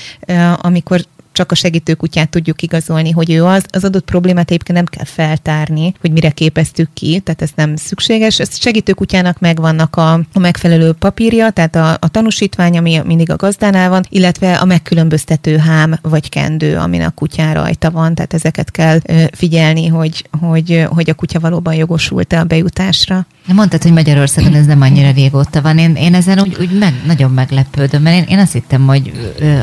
[0.55, 1.01] amikor
[1.37, 3.65] csak a segítőkutyát tudjuk igazolni, hogy ő az.
[3.69, 8.39] Az adott problémát egyébként nem kell feltárni, hogy mire képeztük ki, tehát ez nem szükséges.
[8.39, 13.89] Ez segítőkutyának megvannak a, a megfelelő papírja, tehát a, a tanúsítvány, ami mindig a gazdánál
[13.89, 18.99] van, illetve a megkülönböztető hám vagy kendő, amin a kutyán rajta van, tehát ezeket kell
[19.31, 23.25] figyelni, hogy, hogy, hogy a kutya valóban jogosult-e a bejutásra.
[23.53, 25.77] Mondtad, hogy Magyarországon ez nem annyira régóta van.
[25.77, 29.11] Én, én ezen úgy, úgy meg, nagyon meglepődöm, mert én, én azt hittem, hogy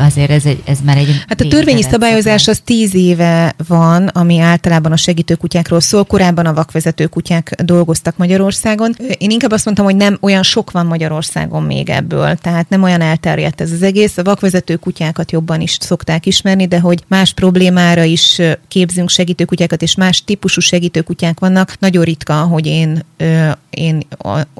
[0.06, 1.24] azért ez, egy, ez már egy...
[1.28, 6.04] Hát a törvényi szabályozás az tíz éve van, ami általában a segítőkutyákról szól.
[6.04, 8.94] Korábban a vakvezető kutyák dolgoztak Magyarországon.
[9.18, 13.00] Én inkább azt mondtam, hogy nem olyan sok van Magyarországon még ebből, tehát nem olyan
[13.00, 14.16] elterjedt ez az egész.
[14.16, 19.94] A vakvezető kutyákat jobban is szokták ismerni, de hogy más problémára is képzünk segítőkutyákat, és
[19.94, 21.76] más típusú segítőkutyák vannak.
[21.78, 23.02] Nagyon ritka, hogy én
[23.74, 24.02] én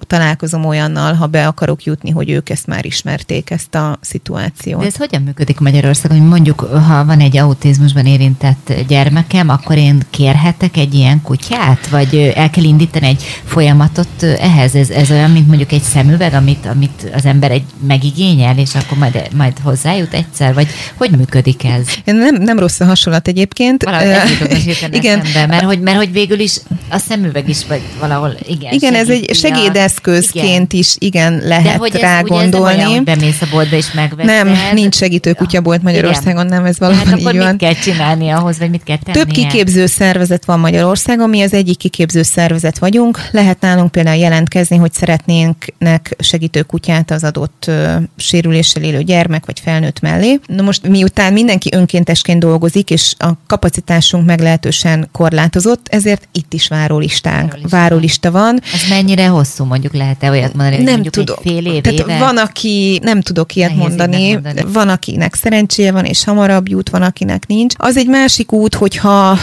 [0.06, 4.80] találkozom olyannal, ha be akarok jutni, hogy ők ezt már ismerték, ezt a szituációt.
[4.80, 6.18] De ez hogyan működik Magyarországon?
[6.18, 11.88] Mondjuk, ha van egy autizmusban érintett gyermekem, akkor én kérhetek egy ilyen kutyát?
[11.88, 14.74] Vagy el kell indítani egy folyamatot ehhez?
[14.74, 18.98] Ez, ez olyan, mint mondjuk egy szemüveg, amit, amit az ember egy megigényel, és akkor
[18.98, 20.54] majd, majd hozzájut egyszer?
[20.54, 21.86] Vagy hogy működik ez?
[22.04, 23.84] Nem, nem rossz a hasonlat egyébként.
[23.84, 24.08] Valahogy
[24.50, 26.56] ez igen, eszembe, mert hogy, mert hogy végül is
[26.88, 28.72] a szemüveg is vagy valahol, igen.
[28.72, 30.80] igen, ez egy segédeszközként igen.
[30.80, 32.94] is igen De lehet hogy ez, rá ugye ez nem olyan, gondolni.
[32.94, 34.46] hogy bemész a boltba és megveszed.
[34.46, 37.48] Nem, nincs segítőkutyabolt Magyarországon, nem, ez valóban hát így akkor van.
[37.48, 39.22] mit kell csinálni ahhoz, vagy mit kell tennie?
[39.24, 43.18] Több kiképző szervezet van Magyarországon, mi az egyik kiképző szervezet vagyunk.
[43.30, 49.60] Lehet nálunk például jelentkezni, hogy szeretnénknek segítő kutyát az adott ö, sérüléssel élő gyermek vagy
[49.60, 50.40] felnőtt mellé.
[50.46, 57.50] Na most miután mindenki önkéntesként dolgozik, és a kapacitásunk meglehetősen korlátozott, ezért itt is várólistánk.
[57.50, 57.76] Várólista.
[57.76, 58.60] Várólista van.
[58.74, 61.40] Ez mennyire hosszú, mondjuk lehet-e olyat mondani, hogy nem mondjuk tudok.
[61.44, 62.18] egy fél év, Tehát éve?
[62.18, 64.72] van, aki, nem tudok ilyet Nehéz mondani, megmondani.
[64.72, 67.74] van, akinek szerencséje van, és hamarabb jut, van, akinek nincs.
[67.76, 69.38] Az egy másik út, hogyha,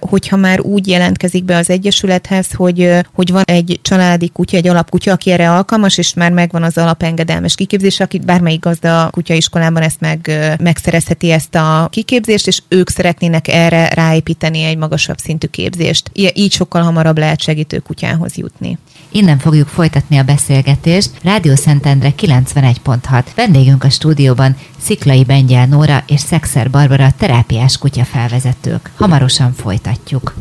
[0.00, 5.12] hogyha már úgy jelentkezik be az Egyesülethez, hogy, hogy van egy családi kutya, egy alapkutya,
[5.12, 10.30] aki erre alkalmas, és már megvan az alapengedelmes kiképzés, akit bármelyik gazda kutyaiskolában ezt meg,
[10.62, 16.10] megszerezheti ezt a kiképzést, és ők szeretnének erre ráépíteni egy magasabb szintű képzést.
[16.34, 18.78] Így sokkal hamarabb lehet segítő kutyához jutni.
[19.12, 21.10] Innen fogjuk folytatni a beszélgetést.
[21.22, 23.24] Rádió Szentendre 91.6.
[23.34, 28.90] Vendégünk a stúdióban Sziklai Bengyel Nóra és Szexer Barbara terápiás kutyafelvezetők.
[28.96, 30.34] Hamarosan folytatjuk.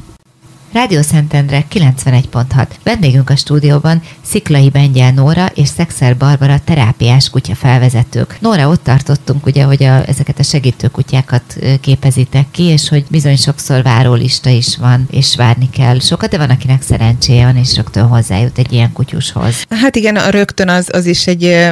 [0.73, 2.67] Rádió Szentendre 91.6.
[2.83, 8.37] Vendégünk a stúdióban Sziklai Bengyel Nóra és Szexer Barbara terápiás kutyafelvezetők.
[8.39, 13.35] Nóra, ott tartottunk ugye, hogy a, ezeket a segítő kutyákat képezitek ki, és hogy bizony
[13.35, 18.07] sokszor várólista is van, és várni kell sokat, de van, akinek szerencséje van, és rögtön
[18.07, 19.65] hozzájut egy ilyen kutyushoz.
[19.69, 21.71] Hát igen, a rögtön az, az is egy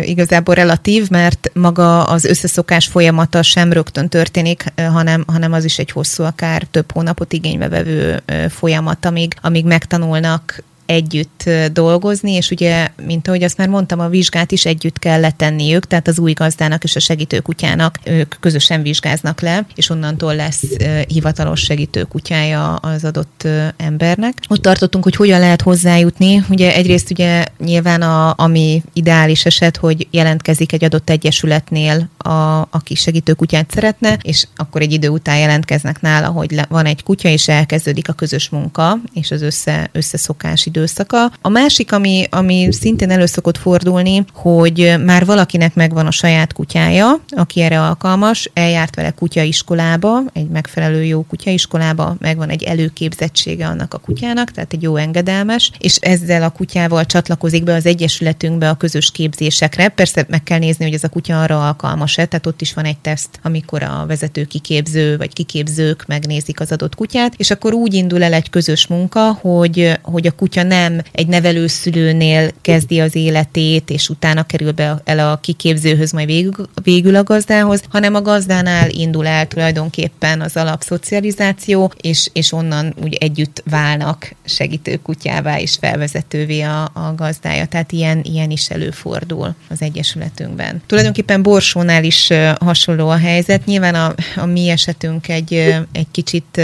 [0.00, 5.90] igazából relatív, mert maga az összeszokás folyamata sem rögtön történik, hanem, hanem az is egy
[5.90, 13.28] hosszú, akár több hónapot igénybe vevő folyamat, amíg, amíg megtanulnak együtt dolgozni, és ugye, mint
[13.28, 16.96] ahogy azt már mondtam, a vizsgát is együtt kell letenniük, tehát az új gazdának és
[16.96, 20.62] a segítőkutyának ők közösen vizsgáznak le, és onnantól lesz
[21.08, 24.34] hivatalos segítőkutyája az adott embernek.
[24.48, 26.44] Ott tartottunk, hogy hogyan lehet hozzájutni.
[26.48, 32.94] Ugye egyrészt ugye nyilván a, ami ideális eset, hogy jelentkezik egy adott egyesületnél, a, aki
[32.94, 37.48] segítőkutyát szeretne, és akkor egy idő után jelentkeznek nála, hogy le, van egy kutya, és
[37.48, 41.32] elkezdődik a közös munka, és az össze, összeszokás időszaka.
[41.40, 47.20] A másik, ami, ami szintén elő szokott fordulni, hogy már valakinek megvan a saját kutyája,
[47.28, 53.98] aki erre alkalmas, eljárt vele kutyaiskolába, egy megfelelő jó kutyaiskolába, megvan egy előképzettsége annak a
[53.98, 59.10] kutyának, tehát egy jó engedelmes, és ezzel a kutyával csatlakozik be az egyesületünkbe a közös
[59.10, 59.88] képzésekre.
[59.88, 62.98] Persze meg kell nézni, hogy ez a kutya arra alkalmas-e, tehát ott is van egy
[62.98, 68.22] teszt, amikor a vezető kiképző vagy kiképzők megnézik az adott kutyát, és akkor úgy indul
[68.22, 74.08] el egy közös munka, hogy, hogy a kutya nem egy nevelőszülőnél kezdi az életét, és
[74.08, 79.26] utána kerül be el a kiképzőhöz, majd végül, végül a gazdához, hanem a gazdánál indul
[79.26, 86.82] el tulajdonképpen az alapszocializáció, és, és onnan úgy együtt válnak segítő kutyává és felvezetővé a,
[86.82, 87.66] a gazdája.
[87.66, 90.82] Tehát ilyen, ilyen is előfordul az Egyesületünkben.
[90.86, 93.64] Tulajdonképpen Borsónál is hasonló a helyzet.
[93.64, 95.52] Nyilván a, a mi esetünk egy,
[95.92, 96.60] egy kicsit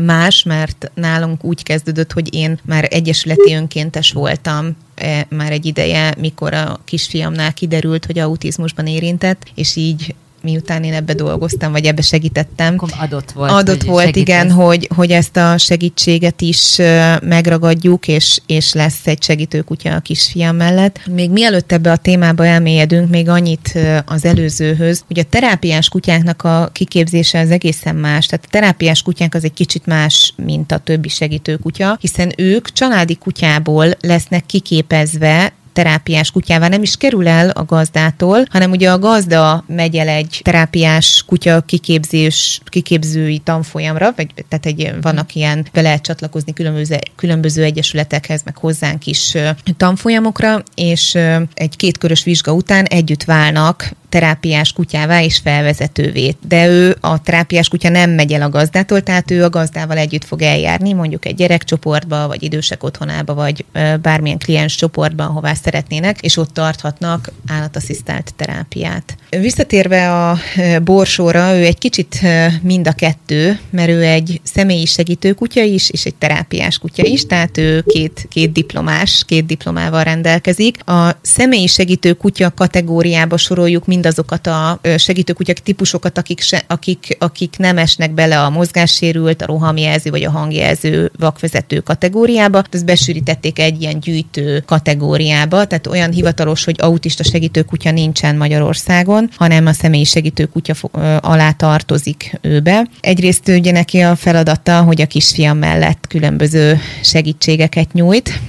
[0.00, 2.88] más, mert nálunk úgy kezdődött, hogy én már
[3.32, 9.76] egyesületi önkéntes voltam e, már egy ideje, mikor a kisfiamnál kiderült, hogy autizmusban érintett, és
[9.76, 12.74] így miután én ebbe dolgoztam, vagy ebbe segítettem.
[12.74, 13.50] Akkor adott volt.
[13.50, 14.22] Adott volt, segítesz.
[14.22, 16.76] igen, hogy, hogy ezt a segítséget is
[17.22, 21.06] megragadjuk, és, és lesz egy segítőkutya a kisfiam mellett.
[21.06, 26.70] Még mielőtt ebbe a témába elmélyedünk, még annyit az előzőhöz, hogy a terápiás kutyáknak a
[26.72, 28.26] kiképzése az egészen más.
[28.26, 33.14] Tehát a terápiás kutyák az egy kicsit más, mint a többi segítőkutya, hiszen ők családi
[33.14, 39.64] kutyából lesznek kiképezve terápiás kutyává nem is kerül el a gazdától, hanem ugye a gazda
[39.66, 46.02] megy el egy terápiás kutya kiképzés, kiképzői tanfolyamra, vagy tehát egy, vannak ilyen, be lehet
[46.02, 49.34] csatlakozni különböző, különböző egyesületekhez, meg hozzánk is
[49.76, 51.18] tanfolyamokra, és
[51.54, 56.36] egy kétkörös vizsga után együtt válnak terápiás kutyává és felvezetővé.
[56.48, 60.24] De ő a terápiás kutya nem megy el a gazdától, tehát ő a gazdával együtt
[60.24, 63.64] fog eljárni, mondjuk egy gyerekcsoportba, vagy idősek otthonába, vagy
[64.02, 69.16] bármilyen kliens csoportban, hová szeretnének, és ott tarthatnak állatasszisztált terápiát.
[69.30, 70.38] Visszatérve a
[70.84, 72.20] borsóra, ő egy kicsit
[72.62, 77.26] mind a kettő, mert ő egy személyi segítő kutya is, és egy terápiás kutya is,
[77.26, 80.88] tehát ő két, két diplomás, két diplomával rendelkezik.
[80.88, 87.54] A személyi segítő kutya kategóriába soroljuk mind mindazokat a segítőkutyak típusokat, akik, se, akik, akik
[87.58, 92.62] nem esnek bele a mozgássérült, a rohamjelző vagy a hangjelző vakvezető kategóriába.
[92.70, 99.66] Ezt besűrítették egy ilyen gyűjtő kategóriába, tehát olyan hivatalos, hogy autista segítőkutya nincsen Magyarországon, hanem
[99.66, 100.74] a személyi segítőkutya
[101.20, 102.86] alá tartozik őbe.
[103.00, 108.40] Egyrészt ugye neki a feladata, hogy a kisfiam mellett különböző segítségeket nyújt,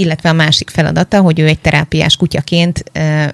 [0.00, 2.84] illetve a másik feladata, hogy ő egy terápiás kutyaként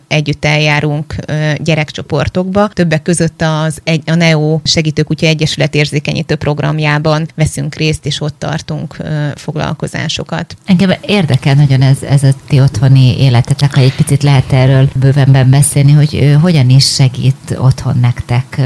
[0.08, 1.14] együtt eljárunk
[1.58, 2.68] gyerekcsoportokba.
[2.68, 8.96] Többek között az egy, a NEO Segítőkutya Egyesület érzékenyítő programjában veszünk részt, és ott tartunk
[9.34, 10.56] foglalkozásokat.
[10.64, 15.50] Engem érdekel nagyon ez, ez a ti otthoni életetek, ha egy picit lehet erről bővenben
[15.50, 18.60] beszélni, hogy hogyan is segít otthon nektek,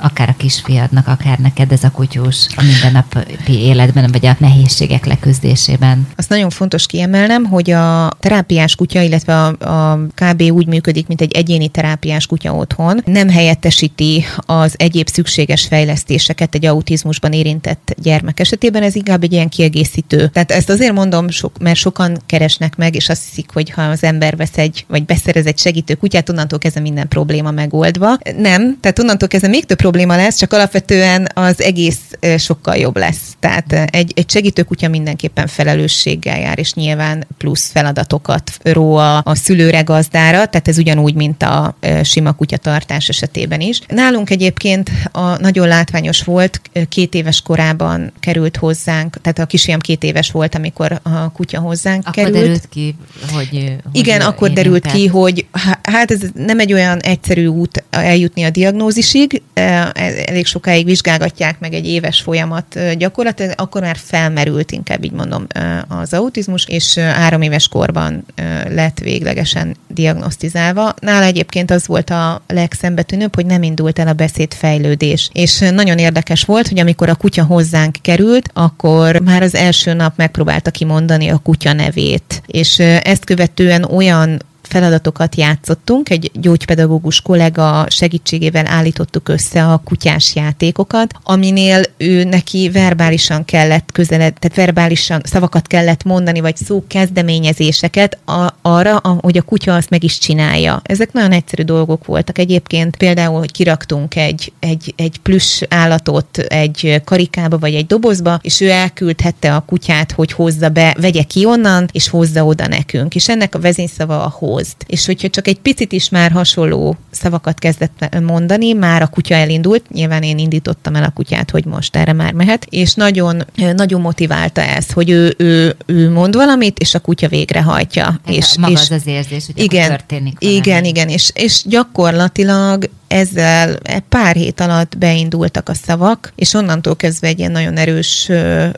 [0.00, 6.08] akár a kisfiadnak, akár neked ez a kutyus a mindennapi életben, vagy a nehézségek leküzdésében.
[6.16, 11.06] Azt nagyon fontos kiemelnem, mondanám, hogy a terápiás kutya, illetve a, a KB úgy működik,
[11.06, 13.02] mint egy egyéni terápiás kutya otthon.
[13.04, 19.48] Nem helyettesíti az egyéb szükséges fejlesztéseket egy autizmusban érintett gyermek esetében, ez inkább egy ilyen
[19.48, 20.28] kiegészítő.
[20.28, 24.02] Tehát ezt azért mondom, sok, mert sokan keresnek meg, és azt hiszik, hogy ha az
[24.02, 28.18] ember vesz egy, vagy beszerez egy segítő kutyát, onnantól kezdve minden probléma megoldva.
[28.36, 31.98] Nem, tehát onnantól kezdve még több probléma lesz, csak alapvetően az egész
[32.38, 33.36] sokkal jobb lesz.
[33.40, 39.34] Tehát egy, egy segítő kutya mindenképpen felelősséggel jár, és nyilván plusz feladatokat ró a, a
[39.34, 43.80] szülőre gazdára, tehát ez ugyanúgy, mint a sima kutyatartás esetében is.
[43.88, 50.02] Nálunk egyébként a nagyon látványos volt, két éves korában került hozzánk, tehát a kisfiam két
[50.02, 52.40] éves volt, amikor a kutya hozzánk akkor került.
[52.40, 52.94] derült ki,
[53.32, 53.48] hogy...
[53.48, 55.46] hogy Igen, akkor derült ki, hogy
[55.82, 59.92] hát ez nem egy olyan egyszerű út eljutni a diagnózisig, e,
[60.26, 65.46] elég sokáig vizsgálgatják meg egy éves folyamat gyakorlatilag, akkor már felmerült, inkább így mondom,
[65.88, 68.24] az autizmus, és három éves korban
[68.68, 70.94] lett véglegesen diagnosztizálva.
[71.00, 75.30] Nála egyébként az volt a legszembetűnőbb, hogy nem indult el a beszédfejlődés.
[75.32, 80.12] És nagyon érdekes volt, hogy amikor a kutya hozzánk került, akkor már az első nap
[80.16, 82.42] megpróbálta kimondani a kutya nevét.
[82.46, 91.14] És ezt követően olyan feladatokat játszottunk, egy gyógypedagógus kollega segítségével állítottuk össze a kutyás játékokat,
[91.22, 98.54] aminél ő neki verbálisan kellett közeled, tehát verbálisan szavakat kellett mondani, vagy szó kezdeményezéseket a,
[98.62, 100.80] arra, hogy a kutya azt meg is csinálja.
[100.84, 107.02] Ezek nagyon egyszerű dolgok voltak egyébként, például, hogy kiraktunk egy, egy, egy plusz állatot egy
[107.04, 111.88] karikába, vagy egy dobozba, és ő elküldhette a kutyát, hogy hozza be, vegye ki onnan,
[111.92, 113.14] és hozza oda nekünk.
[113.14, 114.76] És ennek a vezényszava a hoz hozd.
[114.86, 119.90] És hogyha csak egy picit is már hasonló szavakat kezdett mondani, már a kutya elindult,
[119.90, 123.44] nyilván én indítottam el a kutyát, hogy most erre már mehet, és nagyon,
[123.74, 128.20] nagyon motiválta ezt, hogy ő, ő, ő mond valamit, és a kutya végrehajtja.
[128.26, 130.58] És, és, maga és az az érzés, hogy igen, történik valami.
[130.58, 137.26] Igen, igen, és, és gyakorlatilag ezzel pár hét alatt beindultak a szavak, és onnantól kezdve
[137.26, 138.30] egy ilyen nagyon erős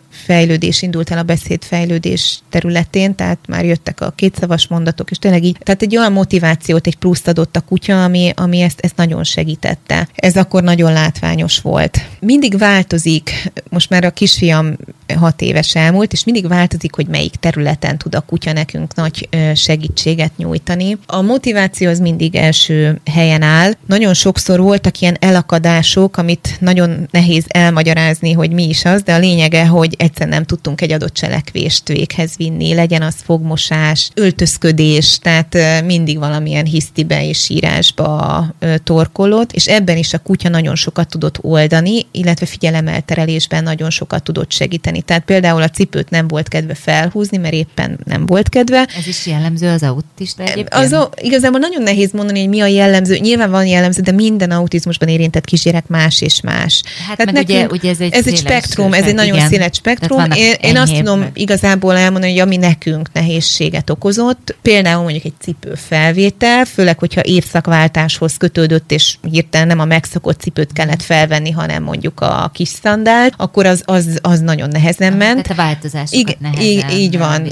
[0.09, 5.57] fejlődés indult el a beszédfejlődés területén, tehát már jöttek a kétszavas mondatok, és tényleg így,
[5.61, 10.09] tehát egy olyan motivációt, egy pluszt adott a kutya, ami, ami ezt, ezt nagyon segítette.
[10.15, 12.01] Ez akkor nagyon látványos volt.
[12.21, 14.77] Mindig változik, most már a kisfiam
[15.17, 20.37] hat éves elmúlt, és mindig változik, hogy melyik területen tud a kutya nekünk nagy segítséget
[20.37, 20.99] nyújtani.
[21.07, 23.73] A motiváció az mindig első helyen áll.
[23.87, 29.19] Nagyon sokszor voltak ilyen elakadások, amit nagyon nehéz elmagyarázni, hogy mi is az, de a
[29.19, 35.57] lényege, hogy egyszer nem tudtunk egy adott cselekvést véghez vinni, legyen az fogmosás, öltözködés, tehát
[35.85, 38.47] mindig valamilyen hisztibe és írásba
[38.85, 44.51] torkolott, és ebben is a kutya nagyon sokat tudott oldani, illetve figyelemelterelésben nagyon sokat tudott
[44.53, 45.03] segíteni.
[45.03, 48.89] Tehát például a cipőt nem volt kedve felhúzni, mert éppen nem volt kedve.
[48.99, 50.75] Ez is jellemző az autista egyébként?
[50.75, 53.17] Az, igazából nagyon nehéz mondani, hogy mi a jellemző.
[53.17, 56.83] Nyilván van jellemző, de minden autizmusban érintett kisgyerek más és más.
[57.09, 59.49] Hát Tehát meg nekünk, ugye, ugye ez egy, ez egy spektrum, ez egy nagyon igen.
[59.49, 60.31] széles spektrum.
[60.31, 61.31] Én, én azt tudom meg.
[61.35, 68.37] igazából elmondani, hogy ami nekünk nehézséget okozott, például mondjuk egy cipő felvétel, főleg, hogyha évszakváltáshoz
[68.37, 73.67] kötődött, és hirtelen nem a megszokott cipőt kellett felvenni, hanem mondjuk a kis szandált, akkor
[73.67, 75.43] az, az, az nagyon nehezen ment.
[75.43, 77.49] Tehát a változásokat nehezen így van.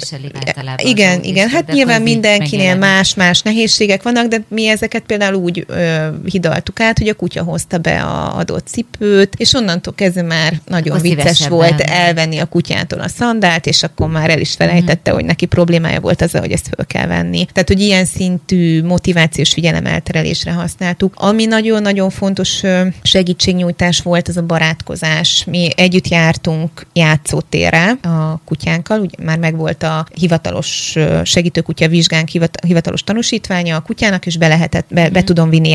[0.76, 1.48] Igen, igen.
[1.48, 6.08] Hát nyilván mindenkinél más-más nehézségek vannak, de mi ezeket például úgy ö,
[6.50, 10.96] hidaltuk át, hogy a kutya hozta be a adott cipőt, és onnantól kezdve már nagyon
[10.96, 15.14] akkor vicces volt elvenni a kutyától a szandált, és akkor már el is felejtette, mm.
[15.14, 17.46] hogy neki problémája volt az, hogy ezt föl kell venni.
[17.52, 21.14] Tehát, hogy ilyen szintű motivációs figyelemelterelésre használtuk.
[21.16, 22.62] Ami nagyon-nagyon fontos
[23.02, 25.44] segítségnyújtás volt, az a barátkozás.
[25.46, 32.28] Mi együtt jártunk játszótérre a kutyánkkal, ugye már megvolt a hivatalos segítőkutya vizsgánk
[32.66, 35.26] hivatalos tanúsítványa a kutyának, és be lehetett, be, be mhm.
[35.26, 35.68] tudom vinni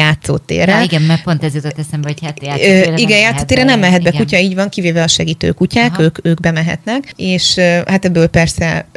[0.67, 0.77] játszótérre.
[0.77, 4.03] Ja, igen, mert pont ez jutott eszembe, hogy hát játszótérre Ö, Igen, játszótérre nem mehet
[4.03, 4.21] be igen.
[4.21, 7.55] kutya, így van, kivéve a segítőkutyák, ők, ők bemehetnek, és
[7.85, 8.87] hát ebből persze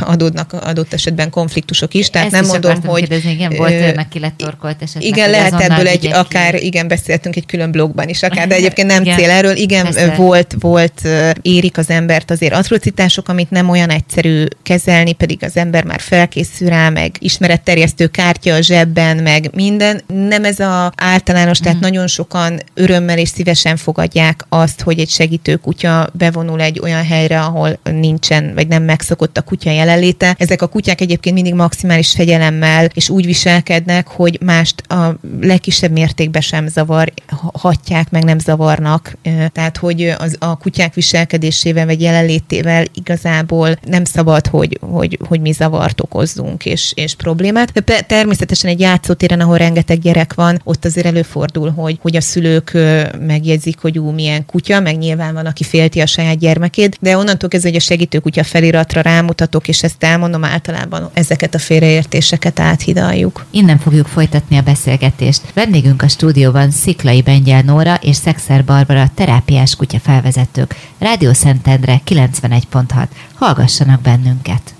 [0.00, 3.00] adódnak adott esetben konfliktusok is, tehát Ezt nem is mondom, hogy...
[3.00, 5.04] Kérdezni, igen, volt ö, meg ki lett torkolt esetleg.
[5.04, 6.66] Igen, lehet ebből egy, akár, ki.
[6.66, 9.56] igen, beszéltünk egy külön blogban is, akár, de egyébként nem igen, cél erről.
[9.56, 10.14] Igen, persze.
[10.14, 11.08] volt, volt,
[11.42, 16.68] érik az embert azért atrocitások, amit nem olyan egyszerű kezelni, pedig az ember már felkészül
[16.68, 20.00] rá, meg ismeretterjesztő kártya a zsebben, meg minden.
[20.28, 21.80] Nem ez a általános, tehát mm.
[21.80, 27.40] nagyon sokan örömmel és szívesen fogadják azt, hogy egy segítő kutya bevonul egy olyan helyre,
[27.40, 30.34] ahol nincsen, vagy nem megszokott a kutya jelenléte.
[30.38, 36.42] Ezek a kutyák egyébként mindig maximális fegyelemmel és úgy viselkednek, hogy mást a legkisebb mértékben
[36.42, 39.16] sem zavarhatják, meg nem zavarnak.
[39.52, 45.52] Tehát, hogy az, a kutyák viselkedésével vagy jelenlétével igazából nem szabad, hogy, hogy, hogy mi
[45.52, 47.72] zavart okozzunk és, és problémát.
[47.84, 52.72] De természetesen egy játszótéren, ahol rengeteg gyerek van, ott azért előfordul, hogy, hogy a szülők
[53.20, 57.48] megjegyzik, hogy ú, milyen kutya, meg nyilván van, aki félti a saját gyermekét, de onnantól
[57.48, 63.46] kezdve, hogy a segítőkutya feliratra rámutatok, és ezt elmondom általában, ezeket a félreértéseket áthidaljuk.
[63.50, 65.40] Innen fogjuk folytatni a beszélgetést.
[65.54, 70.74] Vendégünk a stúdióban Sziklai Bengyel Nóra és Szexer Barbara terápiás kutya felvezetők.
[70.98, 73.06] Rádió Szentendre 91.6.
[73.34, 74.77] Hallgassanak bennünket!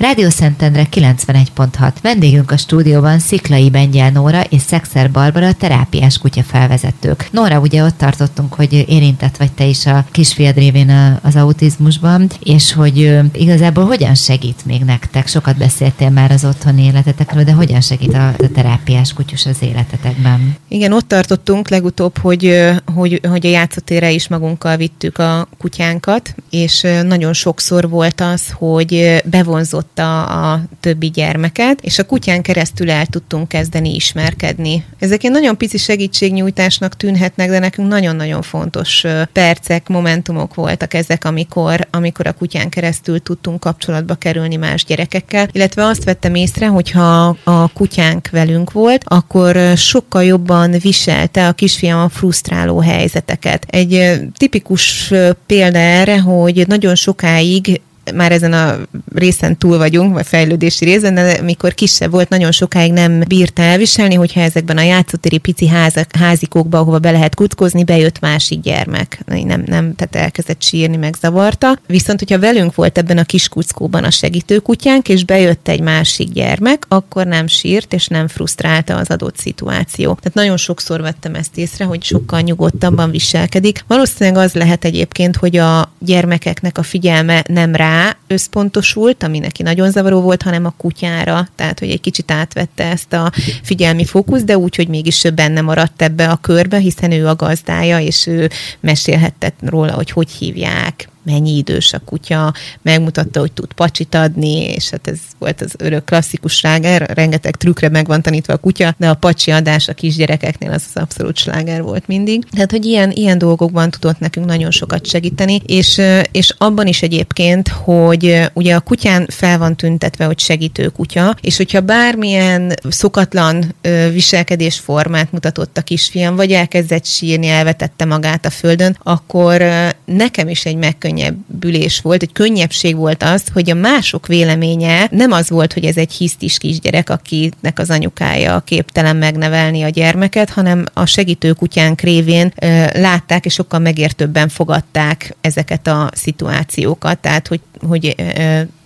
[0.00, 1.92] Rádió Szentendre 91.6.
[2.02, 7.28] Vendégünk a stúdióban Sziklai Bengyel Nóra és Szexer Barbara terápiás kutya felvezetők.
[7.32, 12.72] Nóra, ugye ott tartottunk, hogy érintett vagy te is a kisfiad révén az autizmusban, és
[12.72, 15.26] hogy igazából hogyan segít még nektek?
[15.26, 20.56] Sokat beszéltél már az otthoni életetekről, de hogyan segít a, terápiás kutyus az életetekben?
[20.68, 26.86] Igen, ott tartottunk legutóbb, hogy, hogy, hogy a játszótérre is magunkkal vittük a kutyánkat, és
[27.02, 33.06] nagyon sokszor volt az, hogy bevonzott megtanította a többi gyermeket, és a kutyán keresztül el
[33.06, 34.84] tudtunk kezdeni ismerkedni.
[34.98, 41.86] Ezek egy nagyon pici segítségnyújtásnak tűnhetnek, de nekünk nagyon-nagyon fontos percek, momentumok voltak ezek, amikor,
[41.90, 47.68] amikor a kutyán keresztül tudtunk kapcsolatba kerülni más gyerekekkel, illetve azt vettem észre, hogyha a
[47.68, 53.66] kutyánk velünk volt, akkor sokkal jobban viselte a kisfiam a frusztráló helyzeteket.
[53.70, 55.12] Egy tipikus
[55.46, 57.80] példa erre, hogy nagyon sokáig
[58.14, 58.76] már ezen a
[59.14, 64.14] részen túl vagyunk, vagy fejlődési részen, de mikor kisebb volt, nagyon sokáig nem bírta elviselni,
[64.14, 69.22] hogyha ezekben a játszótéri pici házak, házikókba, ahova be lehet kutkozni, bejött másik gyermek.
[69.26, 71.78] Nem, nem, tehát elkezdett sírni, meg zavarta.
[71.86, 76.84] Viszont, hogyha velünk volt ebben a kis kuckóban a segítőkutyánk, és bejött egy másik gyermek,
[76.88, 80.14] akkor nem sírt, és nem frusztrálta az adott szituáció.
[80.14, 83.84] Tehát nagyon sokszor vettem ezt észre, hogy sokkal nyugodtabban viselkedik.
[83.86, 89.62] Valószínűleg az lehet egyébként, hogy a gyermekeknek a figyelme nem rá, rá összpontosult, ami neki
[89.62, 93.32] nagyon zavaró volt, hanem a kutyára, tehát hogy egy kicsit átvette ezt a
[93.62, 97.98] figyelmi fókusz, de úgy, hogy mégis benne maradt ebbe a körbe, hiszen ő a gazdája,
[98.00, 104.14] és ő mesélhetett róla, hogy hogy hívják, mennyi idős a kutya, megmutatta, hogy tud pacsit
[104.14, 108.56] adni, és hát ez volt az örök klasszikus sláger, rengeteg trükkre meg van tanítva a
[108.56, 112.44] kutya, de a pacsi adás a kisgyerekeknél az az abszolút sláger volt mindig.
[112.50, 116.00] Tehát, hogy ilyen, ilyen dolgokban tudott nekünk nagyon sokat segíteni, és,
[116.32, 121.56] és abban is egyébként, hogy ugye a kutyán fel van tüntetve, hogy segítő kutya, és
[121.56, 123.74] hogyha bármilyen szokatlan
[124.12, 129.62] viselkedésformát mutatott a kisfiam, vagy elkezdett sírni, elvetette magát a földön, akkor
[130.04, 135.32] nekem is egy megkönnyítő megkönnyebbülés volt, egy könnyebbség volt az, hogy a mások véleménye nem
[135.32, 140.84] az volt, hogy ez egy hisztis kisgyerek, akinek az anyukája képtelen megnevelni a gyermeket, hanem
[140.92, 147.18] a segítő kutyánk révén ö, látták, és sokkal megértőbben fogadták ezeket a szituációkat.
[147.18, 148.14] Tehát, hogy hogy,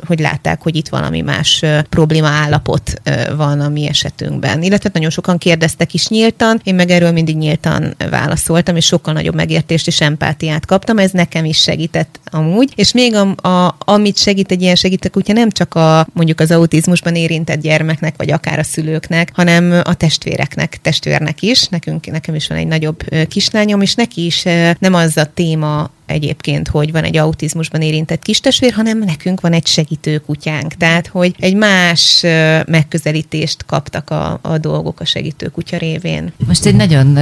[0.06, 3.02] hogy látták, hogy itt valami más probléma állapot
[3.36, 4.62] van a mi esetünkben.
[4.62, 9.34] Illetve nagyon sokan kérdeztek is nyíltan, én meg erről mindig nyíltan válaszoltam, és sokkal nagyobb
[9.34, 12.72] megértést és empátiát kaptam, ez nekem is segített amúgy.
[12.74, 16.50] És még a, a, amit segít egy ilyen segítek, ugye nem csak a mondjuk az
[16.50, 21.68] autizmusban érintett gyermeknek, vagy akár a szülőknek, hanem a testvéreknek, testvérnek is.
[21.68, 24.42] Nekünk, nekem is van egy nagyobb kislányom, és neki is
[24.78, 29.66] nem az a téma egyébként, hogy van egy autizmusban érintett kistestvér, hanem nekünk van egy
[29.66, 30.74] segítő kutyánk.
[30.74, 32.20] Tehát, hogy egy más
[32.66, 36.32] megközelítést kaptak a, a dolgok a segítő kutya révén.
[36.46, 37.16] Most egy nagyon,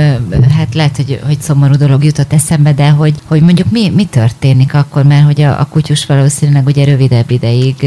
[0.57, 4.75] hát lehet, hogy, hogy szomorú dolog jutott eszembe, de hogy, hogy mondjuk mi, mi történik
[4.75, 7.83] akkor, mert hogy a, a kutyus valószínűleg ugye rövidebb ideig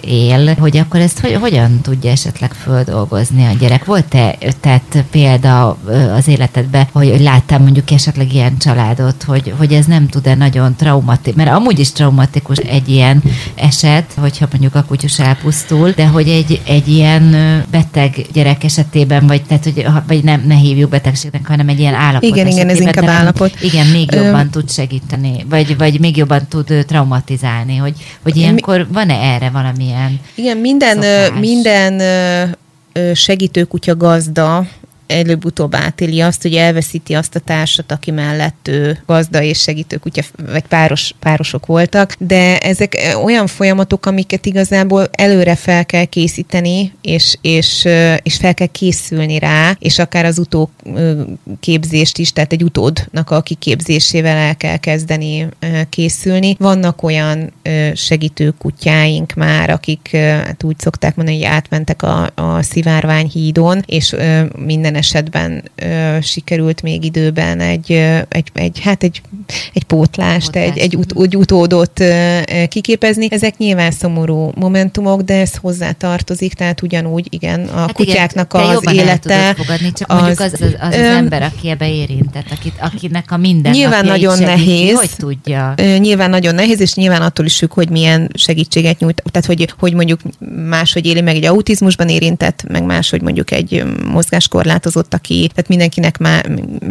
[0.00, 3.84] él, hogy akkor ezt hogy, hogyan tudja esetleg földolgozni a gyerek?
[3.84, 5.78] Volt-e tehát példa
[6.16, 10.34] az életedben, hogy, hogy láttam mondjuk esetleg ilyen családot, hogy, hogy ez ez nem tud-e
[10.34, 13.22] nagyon traumatikus, mert amúgy is traumatikus egy ilyen
[13.54, 17.30] eset, hogyha mondjuk a kutyus elpusztul, de hogy egy, egy ilyen
[17.70, 22.28] beteg gyerek esetében, vagy, tehát, hogy, vagy nem, ne hívjuk betegségnek, hanem egy ilyen állapot
[22.28, 23.60] Igen, igen, ez inkább állapot.
[23.60, 24.50] Igen, még jobban Ö...
[24.50, 30.56] tud segíteni, vagy, vagy még jobban tud traumatizálni, hogy, hogy ilyenkor van-e erre valamilyen Igen,
[30.56, 31.40] minden, szokás?
[31.40, 32.02] minden
[33.14, 34.66] segítőkutya gazda
[35.06, 40.22] előbb-utóbb átéli azt, hogy elveszíti azt a társat, aki mellett ő gazda és segítő kutya,
[40.50, 47.36] vagy páros, párosok voltak, de ezek olyan folyamatok, amiket igazából előre fel kell készíteni, és,
[47.40, 47.88] és,
[48.22, 54.36] és fel kell készülni rá, és akár az utóképzést is, tehát egy utódnak a kiképzésével
[54.36, 55.48] el kell kezdeni
[55.88, 56.56] készülni.
[56.58, 57.52] Vannak olyan
[57.94, 64.14] segítő kutyáink már, akik hát úgy szokták mondani, hogy átmentek a, a szivárványhídon, és
[64.56, 67.90] minden esetben ö, sikerült még időben egy,
[68.28, 69.22] egy, egy hát egy,
[69.72, 70.68] egy pótlást, Pótlás.
[70.68, 72.38] egy, egy, ut, egy utódot ö,
[72.68, 73.28] kiképezni.
[73.30, 78.66] Ezek nyilván szomorú momentumok, de ez hozzá tartozik, tehát ugyanúgy, igen, a hát kutyáknak igen,
[78.66, 79.54] az élete.
[79.56, 83.30] Fogadni, csak az, mondjuk az, az, az, az ö, ember, aki ebbe érintett, akit, akinek
[83.30, 84.96] a minden Nyilván nagyon segíti, nehéz.
[84.96, 85.74] Hogy tudja?
[85.76, 89.22] Ö, nyilván nagyon nehéz, és nyilván attól is függ, hogy milyen segítséget nyújt.
[89.30, 90.20] Tehát, hogy, hogy mondjuk
[90.68, 96.18] máshogy éli meg egy autizmusban érintett, meg máshogy mondjuk egy mozgáskorlát változott, aki, tehát mindenkinek
[96.18, 96.42] má,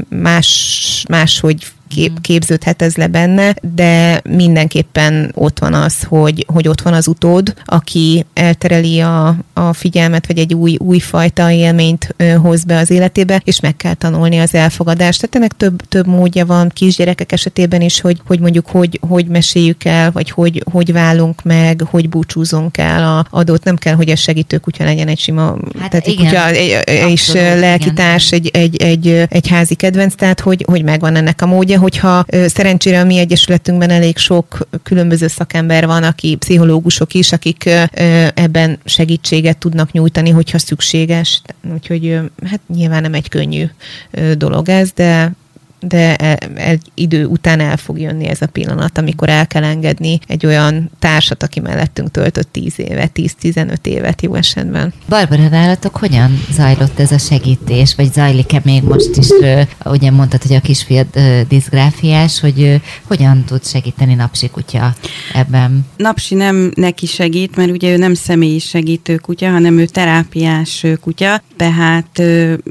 [0.10, 2.22] más, máshogy kép, mm.
[2.22, 7.54] képződhet ez le benne, de mindenképpen ott van az, hogy, hogy ott van az utód,
[7.66, 13.42] aki eltereli a, a figyelmet, vagy egy új, új fajta élményt hoz be az életébe,
[13.44, 15.20] és meg kell tanulni az elfogadást.
[15.20, 19.84] Tehát ennek több, több módja van kisgyerekek esetében is, hogy, hogy mondjuk hogy, hogy meséljük
[19.84, 24.16] el, vagy hogy, hogy válunk meg, hogy búcsúzunk el a adott, nem kell, hogy a
[24.16, 26.54] segítő kutya legyen egy sima, hát tehát igen, kutya
[27.08, 31.75] és lelkitárs, egy, egy, egy, egy házi kedvenc, tehát hogy, hogy megvan ennek a módja,
[31.76, 37.70] hogyha szerencsére a mi egyesületünkben elég sok különböző szakember van, aki pszichológusok is, akik
[38.34, 41.42] ebben segítséget tudnak nyújtani, hogyha szükséges.
[41.74, 43.66] Úgyhogy hát nyilván nem egy könnyű
[44.38, 45.32] dolog ez, de
[45.88, 46.16] de
[46.56, 50.90] egy idő után el fog jönni ez a pillanat, amikor el kell engedni egy olyan
[51.00, 54.94] társat, aki mellettünk töltött 10 évet, 10-15 évet jó esetben.
[55.10, 59.28] Barbara, nálatok hogyan zajlott ez a segítés, vagy zajlik-e még most is?
[59.86, 61.08] Ugye mondtad, hogy a kisfiad
[61.48, 64.96] diszgráfiás, hogy hogyan tud segíteni Napsi kutya
[65.34, 65.86] ebben?
[65.98, 71.42] Napsi nem neki segít, mert ugye ő nem személyi segítő kutya, hanem ő terápiás kutya,
[71.56, 72.22] tehát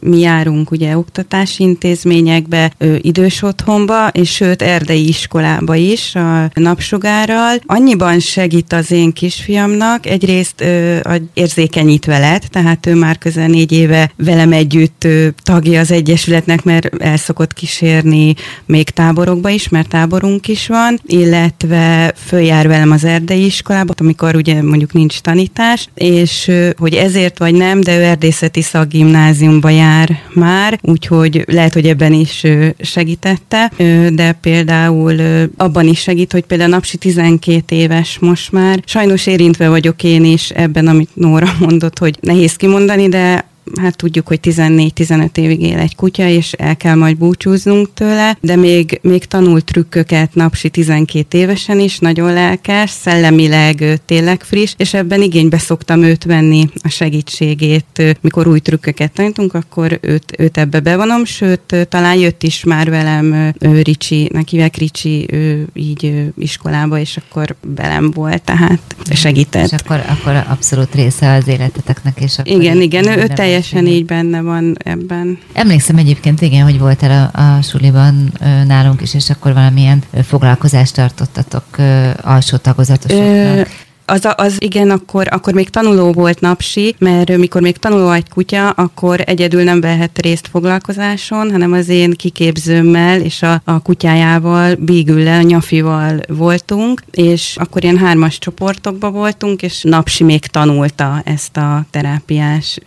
[0.00, 2.72] mi járunk ugye oktatási intézményekbe,
[3.04, 7.56] idős otthonba, és sőt erdei iskolába is a napsugárral.
[7.66, 13.72] Annyiban segít az én kisfiamnak, egyrészt ö, a érzékenyítve lett, tehát ő már közel négy
[13.72, 18.34] éve velem együtt ö, tagja az Egyesületnek, mert el szokott kísérni
[18.66, 24.62] még táborokba is, mert táborunk is van, illetve följár velem az erdei iskolába, amikor ugye
[24.62, 30.78] mondjuk nincs tanítás, és ö, hogy ezért vagy nem, de ő erdészeti szakgimnáziumba jár már,
[30.82, 32.46] úgyhogy lehet, hogy ebben is
[32.94, 33.72] segítette,
[34.12, 35.20] de például
[35.56, 38.82] abban is segít, hogy például Napsi 12 éves most már.
[38.86, 43.44] Sajnos érintve vagyok én is ebben, amit Nóra mondott, hogy nehéz kimondani, de
[43.80, 48.56] hát tudjuk, hogy 14-15 évig él egy kutya, és el kell majd búcsúznunk tőle, de
[48.56, 55.22] még, még tanult trükköket napsi 12 évesen is, nagyon lelkes, szellemileg tényleg friss, és ebben
[55.22, 58.16] igénybe szoktam őt venni a segítségét.
[58.20, 63.52] Mikor új trükköket tanítunk, akkor őt, őt ebbe bevonom, sőt, talán jött is már velem
[63.58, 69.64] ő, Ricsi, nekivel Ricsi ő, így iskolába, és akkor velem volt, tehát segített.
[69.64, 74.04] És akkor, akkor abszolút része az életeteknek, és akkor igen, igen, ő teljesen teljesen így
[74.04, 75.38] benne van ebben.
[75.52, 80.22] Emlékszem egyébként, igen, hogy voltál a, a suliban ö, nálunk is, és akkor valamilyen ö,
[80.22, 83.68] foglalkozást tartottatok ö, alsó tagozatosoknak.
[84.06, 88.70] Az, az igen, akkor, akkor még tanuló volt napsi, mert mikor még tanuló egy kutya,
[88.70, 95.42] akkor egyedül nem vehet részt foglalkozáson, hanem az én kiképzőmmel és a, a kutyájával, Bígüllel,
[95.42, 102.78] Nyafival voltunk, és akkor ilyen hármas csoportokban voltunk, és napsi még tanulta ezt a terápiás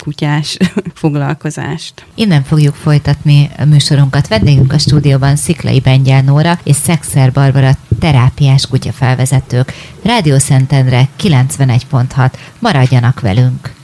[0.00, 0.56] kutyás
[0.94, 2.04] foglalkozást.
[2.14, 4.28] Innen fogjuk folytatni a műsorunkat.
[4.28, 9.72] Vendégünk a stúdióban Sziklai Bengyel Nóra és Szexer Barbara terápiás kutyafelvezetők.
[10.02, 12.30] Rádió Szentendre 91.6.
[12.58, 13.79] Maradjanak velünk!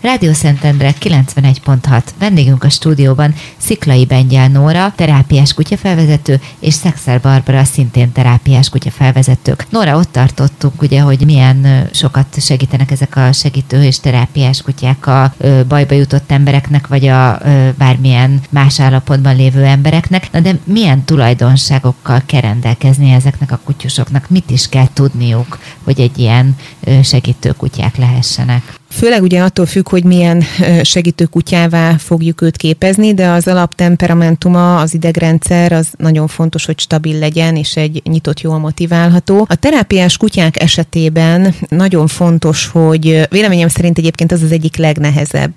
[0.00, 2.02] Rádió Szentendre 91.6.
[2.18, 9.66] Vendégünk a stúdióban Sziklai Bengyel Nóra, terápiás kutyafelvezető, és Szexer Barbara, szintén terápiás kutyafelvezetők.
[9.70, 15.34] Nóra, ott tartottunk, ugye, hogy milyen sokat segítenek ezek a segítő és terápiás kutyák a
[15.68, 17.40] bajba jutott embereknek, vagy a
[17.78, 20.32] bármilyen más állapotban lévő embereknek.
[20.32, 24.28] Na de milyen tulajdonságokkal kell rendelkezni ezeknek a kutyusoknak?
[24.28, 26.56] Mit is kell tudniuk, hogy egy ilyen
[27.02, 28.79] segítő kutyák lehessenek?
[28.92, 30.44] Főleg ugye attól függ, hogy milyen
[30.82, 37.18] segítő kutyává fogjuk őt képezni, de az alaptemperamentuma, az idegrendszer, az nagyon fontos, hogy stabil
[37.18, 39.46] legyen, és egy nyitott, jól motiválható.
[39.48, 45.52] A terápiás kutyák esetében nagyon fontos, hogy véleményem szerint egyébként az az egyik legnehezebb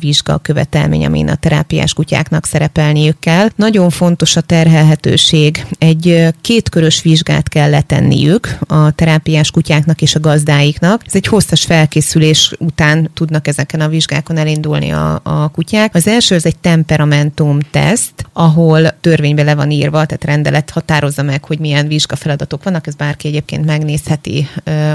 [0.00, 3.48] vizsga követelmény, amin a terápiás kutyáknak szerepelniük kell.
[3.56, 5.66] Nagyon fontos a terhelhetőség.
[5.78, 11.02] Egy kétkörös vizsgát kell letenniük a terápiás kutyáknak és a gazdáiknak.
[11.06, 15.94] Ez egy hosszas felkészülés után tudnak ezeken a vizsgákon elindulni a, a kutyák.
[15.94, 21.44] Az első az egy temperamentum teszt, ahol törvénybe le van írva, tehát rendelet határozza meg,
[21.44, 24.48] hogy milyen vizsgafeladatok vannak, ez bárki egyébként megnézheti,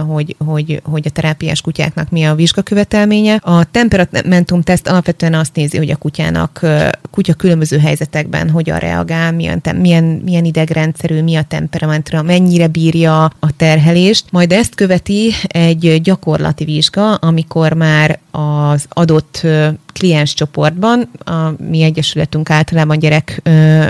[0.07, 3.35] hogy, hogy, hogy a terápiás kutyáknak mi a vizsgakövetelménye.
[3.35, 6.65] A temperamentum teszt alapvetően azt nézi, hogy a kutyának
[7.11, 13.55] kutya különböző helyzetekben hogyan reagál, milyen, milyen, milyen idegrendszerű, mi a temperamentra, mennyire bírja a
[13.57, 14.25] terhelést.
[14.31, 19.41] Majd ezt követi egy gyakorlati vizsga, amikor amikor már az adott
[19.93, 23.41] kliens csoportban, a mi egyesületünk általában gyerek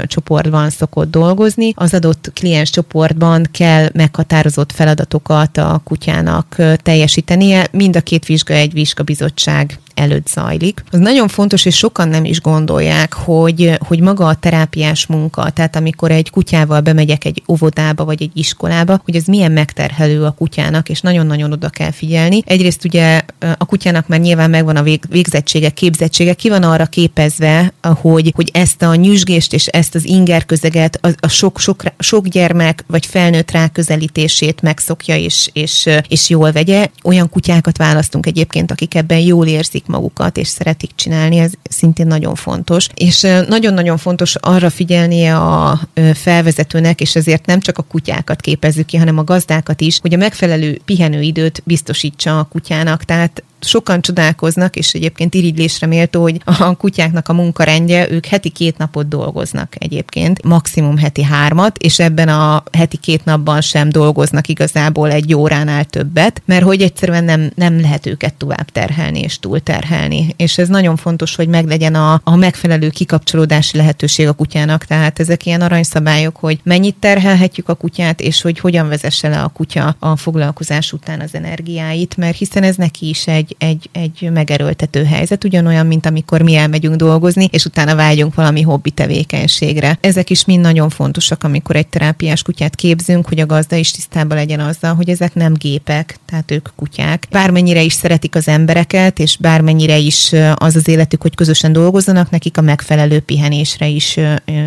[0.04, 7.68] csoportban szokott dolgozni, az adott kliens csoportban kell meghatározott feladatokat a kutyának teljesítenie.
[7.72, 10.84] Mind a két vizsga egy vizsgabizottság előtt zajlik.
[10.92, 15.76] Az nagyon fontos, és sokan nem is gondolják, hogy, hogy maga a terápiás munka, tehát
[15.76, 20.90] amikor egy kutyával bemegyek egy óvodába vagy egy iskolába, hogy ez milyen megterhelő a kutyának,
[20.90, 22.42] és nagyon-nagyon oda kell figyelni.
[22.46, 23.22] Egyrészt ugye
[23.58, 28.50] a kutyának már nyilván megvan a vég, végzettsége, képzettsége, ki van arra képezve, hogy, hogy
[28.54, 33.06] ezt a nyüzsgést és ezt az inger közeget, a, a sok, sok, sok gyermek vagy
[33.06, 36.88] felnőtt ráközelítését megszokja és, és, és jól vegye.
[37.04, 42.36] Olyan kutyákat választunk egyébként, akik ebben jól érzik magukat, és szeretik csinálni, ez szintén nagyon
[42.36, 42.88] fontos.
[42.96, 45.80] És nagyon-nagyon fontos arra figyelnie a
[46.14, 50.18] felvezetőnek, és ezért nem csak a kutyákat képezzük ki, hanem a gazdákat is, hogy a
[50.18, 53.04] megfelelő pihenőidőt biztosítsa a kutyának.
[53.04, 58.78] Tehát sokan csodálkoznak, és egyébként irigylésre méltó, hogy a kutyáknak a munkarendje, ők heti két
[58.78, 65.12] napot dolgoznak egyébként, maximum heti hármat, és ebben a heti két napban sem dolgoznak igazából
[65.12, 70.34] egy óránál többet, mert hogy egyszerűen nem, nem lehet őket tovább terhelni és túlterhelni.
[70.38, 75.46] És ez nagyon fontos, hogy meglegyen a, a megfelelő kikapcsolódási lehetőség a kutyának, tehát ezek
[75.46, 80.16] ilyen aranyszabályok, hogy mennyit terhelhetjük a kutyát, és hogy hogyan vezesse le a kutya a
[80.16, 85.44] foglalkozás után az energiáit, mert hiszen ez neki is egy egy, egy, egy megerőltető helyzet,
[85.44, 89.98] ugyanolyan, mint amikor mi elmegyünk dolgozni, és utána vágyunk valami hobbi tevékenységre.
[90.02, 94.38] Ezek is mind nagyon fontosak, amikor egy terápiás kutyát képzünk, hogy a gazda is tisztában
[94.38, 97.28] legyen azzal, hogy ezek nem gépek, tehát ők kutyák.
[97.32, 102.58] Bármennyire is szeretik az embereket, és bármennyire is az az életük, hogy közösen dolgozzanak, nekik
[102.58, 104.20] a megfelelő pihenésre is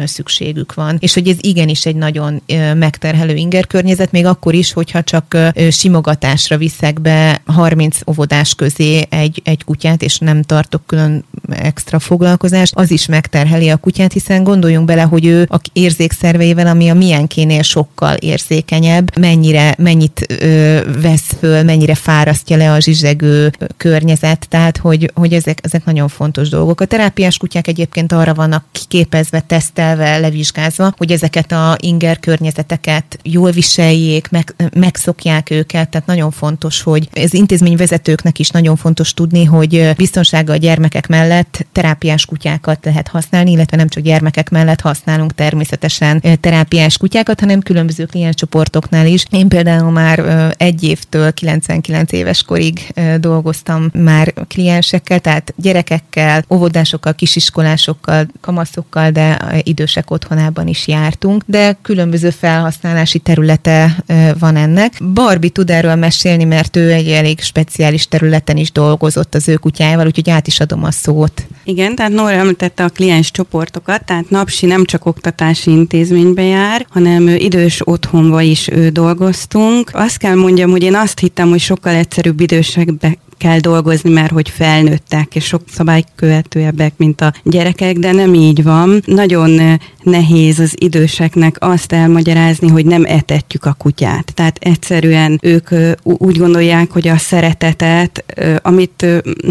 [0.05, 0.97] szükségük van.
[1.01, 2.43] És hogy ez igenis egy nagyon
[2.75, 5.37] megterhelő inger környezet, még akkor is, hogyha csak
[5.71, 12.77] simogatásra viszek be 30 óvodás közé egy, egy kutyát, és nem tartok külön extra foglalkozást,
[12.77, 17.63] az is megterheli a kutyát, hiszen gondoljunk bele, hogy ő a érzékszerveivel, ami a milyenkénél
[17.63, 25.11] sokkal érzékenyebb, mennyire, mennyit ö, vesz föl, mennyire fárasztja le a zsizsegő környezet, tehát hogy,
[25.15, 26.81] hogy ezek, ezek nagyon fontos dolgok.
[26.81, 33.51] A terápiás kutyák egyébként arra vannak kiképezve, tesztelve, levizsgázva, hogy ezeket a inger környezeteket jól
[33.51, 39.91] viseljék, meg, megszokják őket, tehát nagyon fontos, hogy ez intézményvezetőknek is nagyon fontos tudni, hogy
[39.97, 46.23] biztonsága a gyermekek mellett terápiás kutyákat lehet használni, illetve nem csak gyermekek mellett használunk természetesen
[46.41, 49.25] terápiás kutyákat, hanem különböző klienscsoportoknál is.
[49.31, 58.27] Én például már egy évtől 99 éves korig dolgoztam már kliensekkel, tehát gyerekekkel, óvodásokkal, kisiskolásokkal,
[58.41, 63.97] kamaszokkal, de idősek otthonában is jártunk, de különböző felhasználási területe
[64.39, 64.93] van ennek.
[65.15, 68.09] Barbie tud erről mesélni, mert ő egy elég speciális
[68.51, 71.47] területen is dolgozott az ő kutyájával, úgyhogy át is adom a szót.
[71.65, 77.29] Igen, tehát Nóra említette a kliens csoportokat, tehát Napsi nem csak oktatási intézménybe jár, hanem
[77.29, 79.91] idős otthonba is dolgoztunk.
[79.93, 84.49] Azt kell mondjam, hogy én azt hittem, hogy sokkal egyszerűbb idősekbe kell dolgozni, mert hogy
[84.49, 89.03] felnőttek, és sok szabálykövetőebbek, mint a gyerekek, de nem így van.
[89.05, 94.33] Nagyon nehéz az időseknek azt elmagyarázni, hogy nem etetjük a kutyát.
[94.35, 95.69] Tehát egyszerűen ők
[96.03, 98.25] úgy gondolják, hogy a szeretetet,
[98.63, 99.07] amit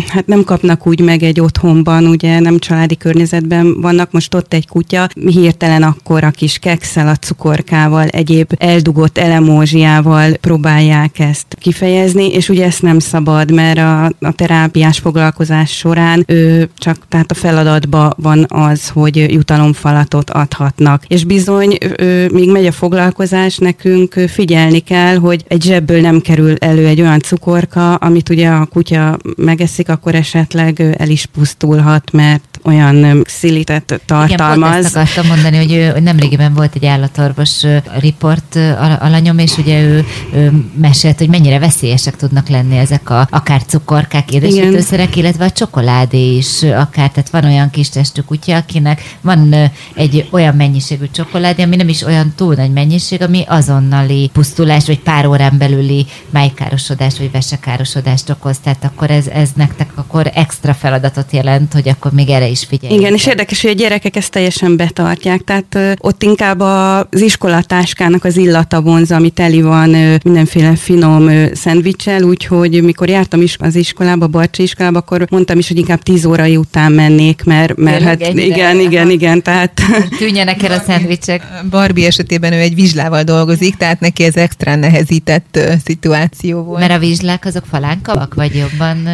[0.08, 4.68] hát nem kapnak úgy meg egy otthonban, ugye nem családi környezetben vannak, most ott egy
[4.68, 12.50] kutya, hirtelen akkor a kis kekszel, a cukorkával, egyéb eldugott elemózsiával próbálják ezt kifejezni, és
[12.50, 18.14] ugye ezt nem szabad, mert a, a terápiás foglalkozás során ő csak tehát a feladatban
[18.18, 21.04] van az, hogy jutalomfalatot adhatnak.
[21.08, 26.56] És bizony, ő, míg megy a foglalkozás, nekünk figyelni kell, hogy egy zsebből nem kerül
[26.60, 32.49] elő egy olyan cukorka, amit ugye a kutya megeszik, akkor esetleg el is pusztulhat, mert
[32.64, 34.58] olyan szilitet tartalmaz.
[34.58, 37.64] Igen, pont ezt akartam mondani, hogy, ő, nemrégiben volt egy állatorvos
[38.00, 38.56] riport
[39.00, 44.32] alanyom, és ugye ő, ő mesélt, hogy mennyire veszélyesek tudnak lenni ezek a akár cukorkák,
[44.34, 49.56] édesítőszerek, illetve a csokoládé is akár, tehát van olyan kis testű kutya, akinek van
[49.94, 55.00] egy olyan mennyiségű csokoládé, ami nem is olyan túl nagy mennyiség, ami azonnali pusztulás, vagy
[55.00, 61.32] pár órán belüli májkárosodás, vagy vesekárosodást okoz, tehát akkor ez, ez nektek akkor extra feladatot
[61.32, 62.94] jelent, hogy akkor még erre is figyelj.
[62.94, 68.24] Igen, és érdekes, hogy a gyerekek ezt teljesen betartják, tehát ö, ott inkább az iskolatáskának
[68.24, 73.56] az illata vonza, ami teli van ö, mindenféle finom ö, szendvicsel, úgyhogy mikor jártam is
[73.60, 78.04] az iskolába, Barcsi iskolába, akkor mondtam is, hogy inkább 10 órai után mennék, mert, mert
[78.04, 79.82] hát igen, igen, igen, igen, tehát...
[80.20, 81.44] Tűnjenek el a szendvicsek.
[81.70, 86.80] Barbie esetében ő egy vizslával dolgozik, tehát neki ez extra nehezített szituáció volt.
[86.80, 89.08] Mert a vizslák azok falánkabbak, vagy jobban?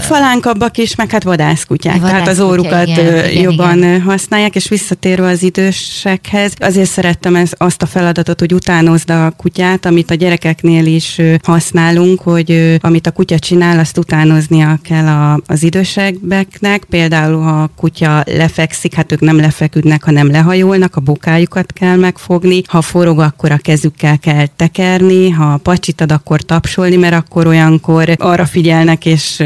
[0.00, 4.00] Falánkabbak is, meg hát vadászkutyák, vadászkutyák tehát az óruk magukat igen, jobban igen.
[4.00, 9.86] használják, és visszatérve az idősekhez, azért szerettem ezt, azt a feladatot, hogy utánozd a kutyát,
[9.86, 15.62] amit a gyerekeknél is használunk, hogy amit a kutya csinál, azt utánoznia kell a, az
[15.62, 16.84] időseknek.
[16.90, 22.62] Például, ha a kutya lefekszik, hát ők nem lefeküdnek, hanem lehajolnak, a bokájukat kell megfogni,
[22.66, 28.44] ha forog, akkor a kezükkel kell tekerni, ha pacsitad, akkor tapsolni, mert akkor olyankor arra
[28.46, 29.42] figyelnek, és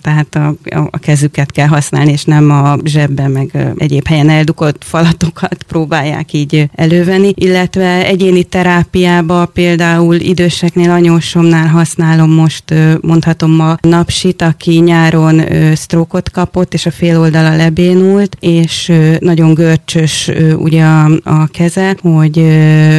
[0.00, 0.54] tehát a,
[0.90, 6.32] a kezüket kell használni, és nem a a zsebben, meg egyéb helyen eldukott falatokat próbálják
[6.32, 15.42] így elővenni, illetve egyéni terápiába például időseknél anyósomnál használom most, mondhatom ma napsit, aki nyáron
[15.74, 22.36] sztrókot kapott, és a fél oldala lebénult, és nagyon görcsös ugye a, a keze, hogy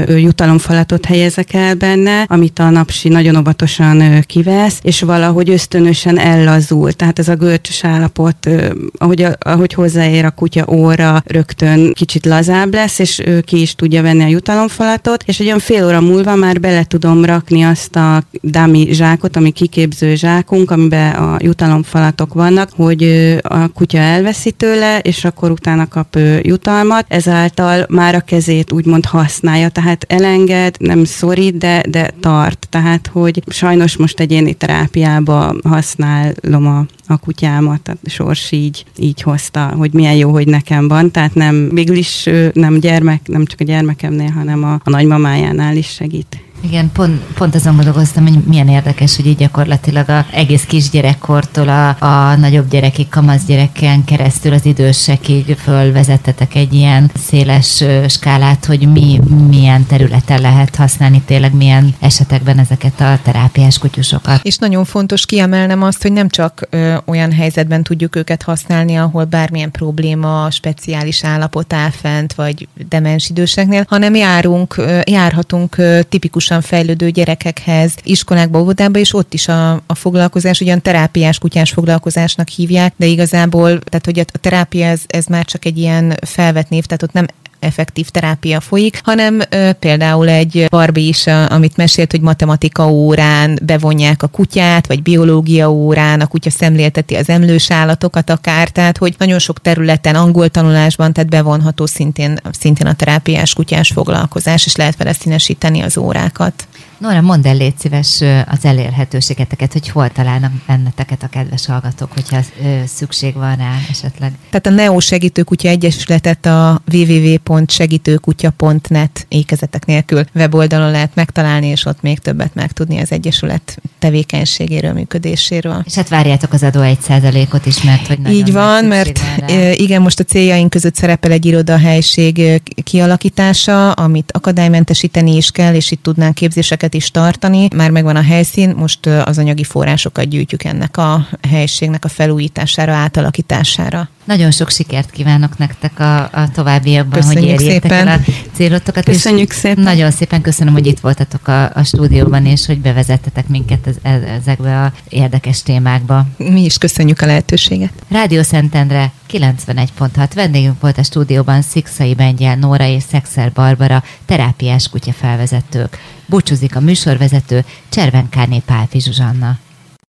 [0.07, 6.91] jutalomfalatot helyezek el benne, amit a napsi nagyon óvatosan kivesz, és valahogy ösztönösen ellazul.
[6.91, 8.49] Tehát ez a görcsös állapot,
[8.97, 13.61] ahogy a, a ahogy hozzáér a kutya óra, rögtön kicsit lazább lesz, és ő ki
[13.61, 17.63] is tudja venni a jutalomfalatot, és egy olyan fél óra múlva már bele tudom rakni
[17.63, 23.03] azt a dami zsákot, ami kiképző zsákunk, amiben a jutalomfalatok vannak, hogy
[23.41, 29.69] a kutya elveszi tőle, és akkor utána kap jutalmat, ezáltal már a kezét úgymond használja,
[29.69, 32.67] tehát elenged, nem szorít, de, de tart.
[32.69, 39.75] Tehát, hogy sajnos most egyéni terápiába használom a, a kutyámat, tehát Sors így, így hozta,
[39.77, 43.63] hogy milyen jó, hogy nekem van, tehát nem, végül is nem gyermek, nem csak a
[43.63, 46.37] gyermekemnél, hanem a, a nagymamájánál is segít.
[46.66, 51.89] Igen, pont, pont azon gondolkoztam, hogy milyen érdekes, hogy így gyakorlatilag a egész kisgyerekkortól a,
[51.89, 59.20] a nagyobb gyerekig, kamasz gyereken keresztül az idősekig fölvezettetek egy ilyen széles skálát, hogy mi
[59.49, 64.39] milyen területen lehet használni tényleg milyen esetekben ezeket a terápiás kutyusokat.
[64.43, 69.24] És nagyon fontos kiemelnem azt, hogy nem csak ö, olyan helyzetben tudjuk őket használni, ahol
[69.24, 76.54] bármilyen probléma, speciális állapot áll fent, vagy demens időseknél, hanem járunk, ö, járhatunk ö, tipikusan
[76.55, 82.47] gyorsan fejlődő gyerekekhez, iskolákba, óvodába, és ott is a, a foglalkozás, ugyan terápiás kutyás foglalkozásnak
[82.47, 86.85] hívják, de igazából, tehát hogy a terápia ez, ez már csak egy ilyen felvett név,
[86.85, 87.25] tehát ott nem
[87.59, 93.59] effektív terápia folyik, hanem ö, például egy Barbie is, a, amit mesélt, hogy matematika órán
[93.63, 99.15] bevonják a kutyát, vagy biológia órán, a kutya szemlélteti az emlős állatokat akár, tehát hogy
[99.17, 104.97] nagyon sok területen, angol tanulásban, tehát bevonható szintén, szintén a terápiás kutyás foglalkozás, és lehet
[104.97, 106.67] vele színesíteni az órákat.
[106.97, 112.39] Nora, mondd el, légy szíves az elérhetőségeteket, hogy hol találnak benneteket a kedves hallgatók, hogyha
[112.86, 114.32] szükség van rá esetleg.
[114.49, 122.19] Tehát a Neo Segítőkutya Egyesületet a www.segítőkutya.net ékezetek nélkül weboldalon lehet megtalálni, és ott még
[122.19, 125.81] többet megtudni az Egyesület tevékenységéről, működéséről.
[125.85, 130.01] És hát várjátok az adó egy százalékot is, mert hogy Így van, mert van igen,
[130.01, 136.35] most a céljaink között szerepel egy irodahelység kialakítása, amit akadálymentesíteni is kell, és itt tudnánk
[136.35, 137.67] képzéseket is tartani.
[137.75, 144.09] Már megvan a helyszín, most az anyagi forrásokat gyűjtjük ennek a helységnek a felújítására, átalakítására.
[144.23, 148.07] Nagyon sok sikert kívánok nektek a, a továbbiakban, Köszönjük hogy érjétek szépen.
[148.07, 149.03] el a célotokat.
[149.03, 149.83] Köszönjük szépen.
[149.83, 154.83] Nagyon szépen köszönöm, hogy itt voltatok a, a stúdióban, és hogy bevezettetek minket ez, ezekbe
[154.83, 156.25] a érdekes témákba.
[156.37, 157.91] Mi is köszönjük a lehetőséget.
[158.09, 165.97] Rádió Szentendre 91.6 vendégünk volt a stúdióban Szikszai Bengyel, Nóra és Szexer Barbara, terápiás kutyafelvezetők.
[166.25, 169.57] Búcsúzik a műsorvezető Cservenkárné Pálfi Zsuzsanna.